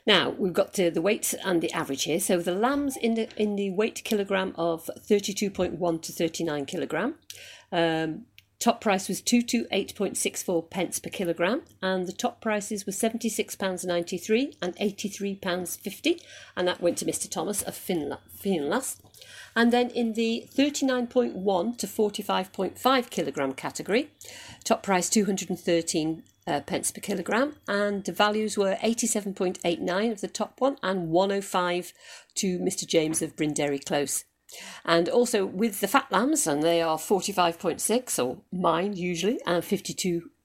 Now 0.05 0.29
we've 0.29 0.53
got 0.53 0.75
to 0.75 0.91
the 0.91 1.01
weights 1.01 1.33
and 1.33 1.63
the 1.63 1.73
average 1.73 2.03
here. 2.03 2.19
So 2.19 2.37
the 2.37 2.53
lambs 2.53 2.95
in 2.95 3.15
the 3.15 3.29
in 3.35 3.55
the 3.55 3.71
weight 3.71 4.03
kilogram 4.03 4.53
of 4.55 4.91
32.1 4.99 6.01
to 6.03 6.11
39 6.11 6.65
kilogram. 6.67 7.15
Um, 7.71 8.25
Top 8.59 8.81
price 8.81 9.07
was 9.07 9.21
228.64 9.21 10.69
pence 10.71 10.97
per 10.97 11.11
kilogram, 11.11 11.61
and 11.81 12.07
the 12.07 12.11
top 12.11 12.41
prices 12.41 12.87
were 12.87 12.91
£76.93 12.91 14.55
and 14.61 14.75
£83.50, 14.75 16.21
and 16.55 16.67
that 16.67 16.81
went 16.81 16.97
to 16.97 17.05
Mr. 17.05 17.29
Thomas 17.29 17.61
of 17.61 17.75
Finla- 17.75 18.19
Finlas. 18.35 18.97
And 19.55 19.71
then 19.71 19.91
in 19.91 20.13
the 20.13 20.49
39.1 20.55 21.77
to 21.77 21.87
45.5 21.87 23.09
kilogram 23.11 23.53
category, 23.53 24.09
top 24.63 24.81
price 24.81 25.09
213 25.09 26.23
uh, 26.47 26.61
pence 26.61 26.91
per 26.91 27.01
kilogram, 27.01 27.55
and 27.67 28.05
the 28.05 28.11
values 28.11 28.57
were 28.57 28.75
87.89 28.81 30.11
of 30.11 30.21
the 30.21 30.27
top 30.27 30.59
one 30.59 30.77
and 30.81 31.09
105 31.09 31.93
to 32.35 32.57
Mr. 32.59 32.87
James 32.87 33.21
of 33.21 33.35
Brinderi 33.35 33.83
Close. 33.83 34.23
And 34.85 35.09
also 35.09 35.45
with 35.45 35.79
the 35.79 35.87
fat 35.87 36.07
lambs, 36.11 36.47
and 36.47 36.63
they 36.63 36.81
are 36.81 36.97
45.6, 36.97 38.23
or 38.23 38.37
mine 38.51 38.95
usually, 38.95 39.39
and 39.45 39.63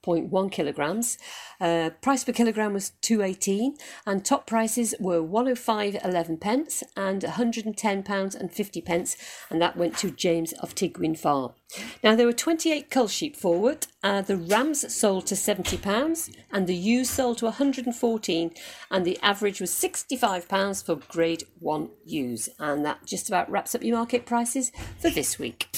52.1 0.02 0.50
kilograms. 0.50 1.18
Uh, 1.60 1.90
price 2.00 2.24
per 2.24 2.32
kilogram 2.32 2.72
was 2.72 2.90
218, 3.02 3.76
and 4.06 4.24
top 4.24 4.46
prices 4.46 4.94
were 4.98 5.20
105.11 5.20 6.40
pence 6.40 6.82
and 6.96 7.22
110 7.22 8.02
pounds 8.02 8.34
and 8.34 8.52
50 8.52 8.80
pence, 8.80 9.16
and 9.50 9.60
that 9.62 9.76
went 9.76 9.96
to 9.98 10.10
James 10.10 10.52
of 10.54 10.74
Tigwin 10.74 11.16
Farm. 11.16 11.52
Now 12.02 12.14
there 12.16 12.26
were 12.26 12.32
28 12.32 12.90
cull 12.90 13.08
sheep 13.08 13.36
forward. 13.36 13.86
Uh, 14.02 14.20
the 14.20 14.36
rams 14.36 14.92
sold 14.92 15.26
to 15.26 15.36
70 15.36 15.78
pounds, 15.78 16.30
and 16.50 16.66
the 16.66 16.74
ewes 16.74 17.08
sold 17.08 17.38
to 17.38 17.46
114, 17.46 18.50
and 18.90 19.04
the 19.04 19.18
average 19.22 19.60
was 19.60 19.72
65 19.72 20.48
pounds 20.48 20.82
for 20.82 20.96
Grade 20.96 21.44
One 21.60 21.90
ewes, 22.04 22.48
and 22.58 22.84
that 22.84 23.06
just 23.06 23.28
about 23.28 23.50
wraps 23.50 23.74
up 23.74 23.84
your 23.84 23.96
market 23.96 24.26
prices 24.26 24.72
for 24.98 25.10
this 25.10 25.38
week. 25.38 25.68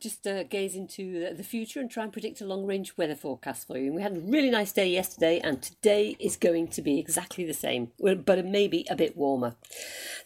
Just 0.00 0.26
uh, 0.26 0.42
gaze 0.44 0.74
into 0.74 1.34
the- 1.34 1.50
future 1.50 1.80
and 1.80 1.90
try 1.90 2.04
and 2.04 2.12
predict 2.12 2.40
a 2.40 2.44
long 2.44 2.64
range 2.64 2.96
weather 2.96 3.16
forecast 3.16 3.66
for 3.66 3.76
you. 3.76 3.86
And 3.86 3.94
we 3.96 4.02
had 4.02 4.16
a 4.16 4.20
really 4.20 4.50
nice 4.50 4.72
day 4.72 4.88
yesterday, 4.88 5.40
and 5.40 5.60
today 5.60 6.16
is 6.20 6.36
going 6.36 6.68
to 6.68 6.82
be 6.82 6.98
exactly 6.98 7.44
the 7.44 7.54
same, 7.54 7.90
but 7.98 8.44
maybe 8.44 8.86
a 8.88 8.94
bit 8.94 9.16
warmer. 9.16 9.56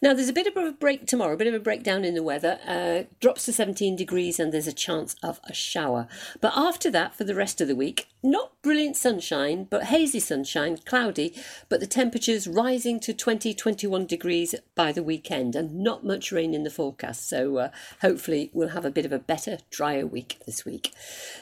Now 0.02 0.12
there's 0.12 0.28
a 0.28 0.34
bit 0.34 0.46
of 0.46 0.56
a 0.56 0.72
break 0.72 1.06
tomorrow, 1.06 1.34
a 1.34 1.36
bit 1.36 1.46
of 1.46 1.54
a 1.54 1.60
breakdown 1.60 2.04
in 2.04 2.14
the 2.14 2.22
weather. 2.22 2.58
Uh, 2.66 3.04
drops 3.20 3.46
to 3.46 3.52
17 3.52 3.96
degrees, 3.96 4.38
and 4.38 4.52
there's 4.52 4.66
a 4.66 4.72
chance 4.72 5.16
of 5.22 5.40
a 5.44 5.54
shower. 5.54 6.06
But 6.40 6.52
after 6.56 6.90
that, 6.90 7.14
for 7.14 7.24
the 7.24 7.34
rest 7.34 7.60
of 7.60 7.68
the 7.68 7.76
week, 7.76 8.08
not 8.24 8.60
brilliant 8.62 8.96
sunshine, 8.96 9.68
but 9.68 9.84
hazy 9.84 10.18
sunshine, 10.18 10.78
cloudy, 10.78 11.34
but 11.68 11.78
the 11.78 11.86
temperatures 11.86 12.48
rising 12.48 12.98
to 13.00 13.12
20, 13.12 13.52
21 13.52 14.06
degrees 14.06 14.54
by 14.74 14.90
the 14.90 15.02
weekend, 15.02 15.54
and 15.54 15.74
not 15.74 16.04
much 16.04 16.32
rain 16.32 16.54
in 16.54 16.64
the 16.64 16.70
forecast. 16.70 17.28
So 17.28 17.58
uh, 17.58 17.68
hopefully 18.00 18.50
we'll 18.54 18.68
have 18.68 18.86
a 18.86 18.90
bit 18.90 19.04
of 19.04 19.12
a 19.12 19.18
better, 19.18 19.58
drier 19.70 20.06
week 20.06 20.38
this 20.46 20.64
week. 20.64 20.92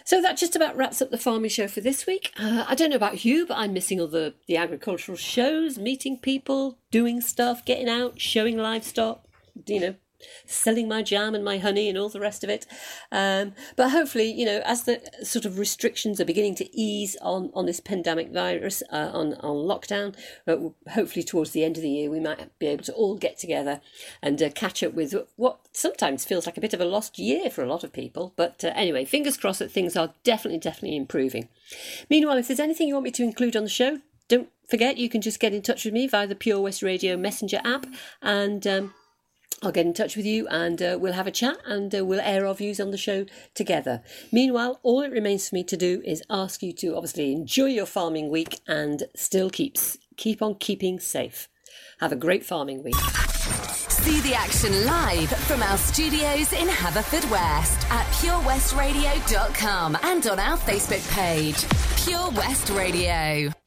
So 0.04 0.20
that 0.20 0.36
just 0.36 0.56
about 0.56 0.76
wraps 0.76 1.00
up 1.00 1.10
the 1.10 1.18
farming 1.18 1.50
show 1.50 1.68
for 1.68 1.80
this 1.80 2.04
week. 2.06 2.32
Uh, 2.38 2.64
I 2.68 2.74
don't 2.74 2.90
know 2.90 2.96
about 2.96 3.24
you, 3.24 3.46
but 3.46 3.56
I'm 3.56 3.72
missing 3.72 4.00
all 4.00 4.08
the, 4.08 4.34
the 4.48 4.56
agricultural 4.56 5.16
shows, 5.16 5.78
meeting 5.78 6.18
people, 6.18 6.78
doing 6.90 7.20
stuff, 7.20 7.64
getting 7.64 7.88
out, 7.88 8.20
showing 8.20 8.58
livestock, 8.58 9.24
you 9.66 9.80
know, 9.80 9.94
selling 10.46 10.88
my 10.88 11.02
jam 11.02 11.34
and 11.34 11.44
my 11.44 11.58
honey 11.58 11.88
and 11.88 11.98
all 11.98 12.08
the 12.08 12.20
rest 12.20 12.44
of 12.44 12.50
it. 12.50 12.66
Um, 13.10 13.54
but 13.76 13.90
hopefully, 13.90 14.30
you 14.30 14.44
know, 14.44 14.62
as 14.64 14.84
the 14.84 15.00
sort 15.22 15.44
of 15.44 15.58
restrictions 15.58 16.20
are 16.20 16.24
beginning 16.24 16.54
to 16.56 16.76
ease 16.76 17.16
on, 17.22 17.50
on 17.54 17.66
this 17.66 17.80
pandemic 17.80 18.32
virus, 18.32 18.82
uh, 18.92 19.10
on, 19.12 19.34
on 19.34 19.56
lockdown, 19.56 20.14
uh, 20.46 20.70
hopefully 20.90 21.22
towards 21.22 21.50
the 21.50 21.64
end 21.64 21.76
of 21.76 21.82
the 21.82 21.90
year, 21.90 22.10
we 22.10 22.20
might 22.20 22.58
be 22.58 22.66
able 22.66 22.84
to 22.84 22.92
all 22.92 23.16
get 23.16 23.38
together 23.38 23.80
and 24.22 24.42
uh, 24.42 24.50
catch 24.50 24.82
up 24.82 24.94
with 24.94 25.14
what 25.36 25.60
sometimes 25.72 26.24
feels 26.24 26.46
like 26.46 26.56
a 26.56 26.60
bit 26.60 26.74
of 26.74 26.80
a 26.80 26.84
lost 26.84 27.18
year 27.18 27.50
for 27.50 27.62
a 27.62 27.68
lot 27.68 27.84
of 27.84 27.92
people. 27.92 28.32
But 28.36 28.64
uh, 28.64 28.72
anyway, 28.74 29.04
fingers 29.04 29.36
crossed 29.36 29.60
that 29.60 29.70
things 29.70 29.96
are 29.96 30.14
definitely, 30.24 30.58
definitely 30.58 30.96
improving. 30.96 31.48
Meanwhile, 32.10 32.38
if 32.38 32.48
there's 32.48 32.60
anything 32.60 32.88
you 32.88 32.94
want 32.94 33.04
me 33.04 33.10
to 33.12 33.22
include 33.22 33.56
on 33.56 33.64
the 33.64 33.70
show, 33.70 33.98
don't 34.28 34.48
forget 34.68 34.96
you 34.96 35.08
can 35.08 35.20
just 35.20 35.40
get 35.40 35.52
in 35.52 35.62
touch 35.62 35.84
with 35.84 35.92
me 35.92 36.06
via 36.06 36.26
the 36.26 36.34
Pure 36.34 36.60
West 36.60 36.82
Radio 36.82 37.16
Messenger 37.16 37.60
app 37.64 37.86
and 38.22 38.66
um, 38.66 38.94
I'll 39.62 39.72
get 39.72 39.86
in 39.86 39.94
touch 39.94 40.16
with 40.16 40.26
you 40.26 40.48
and 40.48 40.82
uh, 40.82 40.98
we'll 41.00 41.12
have 41.12 41.26
a 41.26 41.30
chat 41.30 41.56
and 41.64 41.94
uh, 41.94 42.04
we'll 42.04 42.20
air 42.20 42.46
our 42.46 42.54
views 42.54 42.80
on 42.80 42.90
the 42.90 42.98
show 42.98 43.26
together. 43.54 44.02
Meanwhile, 44.32 44.80
all 44.82 45.02
it 45.02 45.12
remains 45.12 45.48
for 45.48 45.54
me 45.54 45.64
to 45.64 45.76
do 45.76 46.02
is 46.04 46.22
ask 46.28 46.62
you 46.62 46.72
to 46.74 46.96
obviously 46.96 47.32
enjoy 47.32 47.66
your 47.66 47.86
farming 47.86 48.28
week 48.28 48.60
and 48.66 49.04
still 49.14 49.50
keeps 49.50 49.98
keep 50.16 50.42
on 50.42 50.56
keeping 50.56 50.98
safe. 50.98 51.48
Have 52.00 52.12
a 52.12 52.16
great 52.16 52.44
farming 52.44 52.82
week. 52.82 52.96
See 54.02 54.20
the 54.20 54.34
action 54.34 54.84
live 54.84 55.30
from 55.46 55.62
our 55.62 55.78
studios 55.78 56.52
in 56.52 56.66
Haverfordwest 56.66 57.88
at 57.90 58.06
purewestradio.com 58.14 59.96
and 60.02 60.26
on 60.26 60.40
our 60.40 60.58
Facebook 60.58 61.08
page, 61.12 61.64
Pure 62.04 62.30
West 62.32 62.70
Radio. 62.70 63.61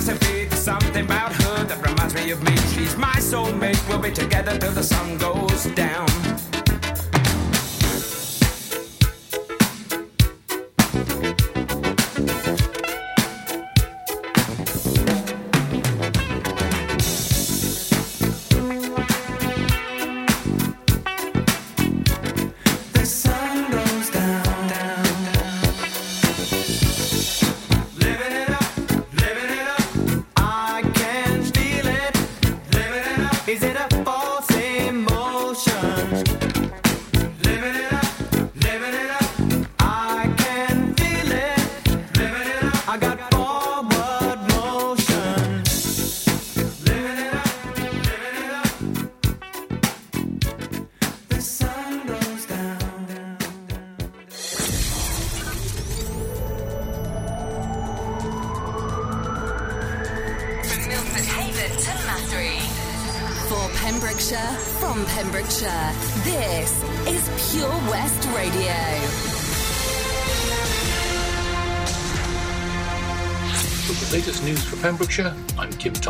To 0.00 0.14
be. 0.14 0.44
There's 0.46 0.60
something 0.60 1.04
about 1.04 1.32
her 1.32 1.64
that 1.64 1.86
reminds 1.86 2.14
me 2.14 2.30
of 2.30 2.42
me. 2.42 2.56
She's 2.74 2.96
my 2.96 3.14
soulmate, 3.18 3.86
we'll 3.88 3.98
be 3.98 4.10
together 4.10 4.58
till 4.58 4.72
the 4.72 4.82
sun 4.82 5.18
goes 5.18 5.66
down. 5.74 6.31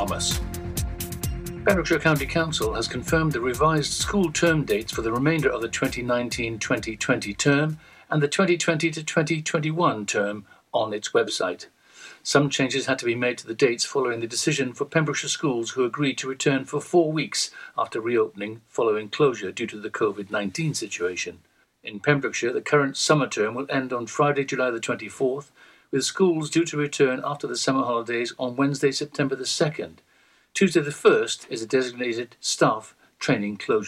Thomas. 0.03 0.41
Pembrokeshire 1.65 2.01
County 2.01 2.27
Council 2.27 2.75
has 2.75 2.89
confirmed 2.89 3.31
the 3.31 3.41
revised 3.41 3.93
school 3.93 4.33
term 4.33 4.65
dates 4.65 4.91
for 4.91 5.01
the 5.01 5.13
remainder 5.13 5.49
of 5.49 5.63
the 5.63 5.69
2019-2020 5.69 7.39
term 7.39 7.79
and 8.11 8.21
the 8.21 8.27
2020-2021 8.27 10.09
term 10.09 10.45
on 10.75 10.93
its 10.93 11.11
website. 11.11 11.67
Some 12.25 12.51
changes 12.51 12.87
had 12.87 12.99
to 12.99 13.05
be 13.05 13.15
made 13.15 13.39
to 13.39 13.47
the 13.47 13.55
dates 13.55 13.85
following 13.85 14.19
the 14.19 14.27
decision 14.27 14.73
for 14.73 14.87
Pembrokeshire 14.87 15.31
schools 15.31 15.71
who 15.71 15.85
agreed 15.85 16.19
to 16.19 16.29
return 16.29 16.65
for 16.65 16.81
four 16.81 17.13
weeks 17.13 17.53
after 17.79 18.01
reopening 18.01 18.63
following 18.67 19.09
closure 19.09 19.53
due 19.53 19.69
to 19.69 19.79
the 19.79 19.89
COVID 19.89 20.33
19 20.33 20.75
situation. 20.75 21.43
In 21.85 22.01
Pembrokeshire, 22.01 22.53
the 22.53 22.61
current 22.61 22.97
summer 22.97 23.29
term 23.29 23.55
will 23.55 23.71
end 23.71 23.93
on 23.93 24.09
Friday, 24.09 24.45
July 24.45 24.73
the 24.73 24.81
24th, 24.81 25.53
with 25.93 26.05
schools 26.05 26.51
due 26.51 26.65
to 26.65 26.77
return 26.77 27.21
after 27.25 27.47
the 27.47 27.57
summer 27.57 27.85
holidays 27.85 28.35
on 28.39 28.57
Wednesday, 28.57 28.91
September 28.91 29.37
the 29.37 29.45
2nd. 29.45 29.99
Tuesday 30.55 30.81
the 30.81 30.91
1st 30.91 31.47
is 31.51 31.63
a 31.63 31.67
designated 31.67 32.37
staff 32.41 32.97
training 33.21 33.59
closure. 33.59 33.81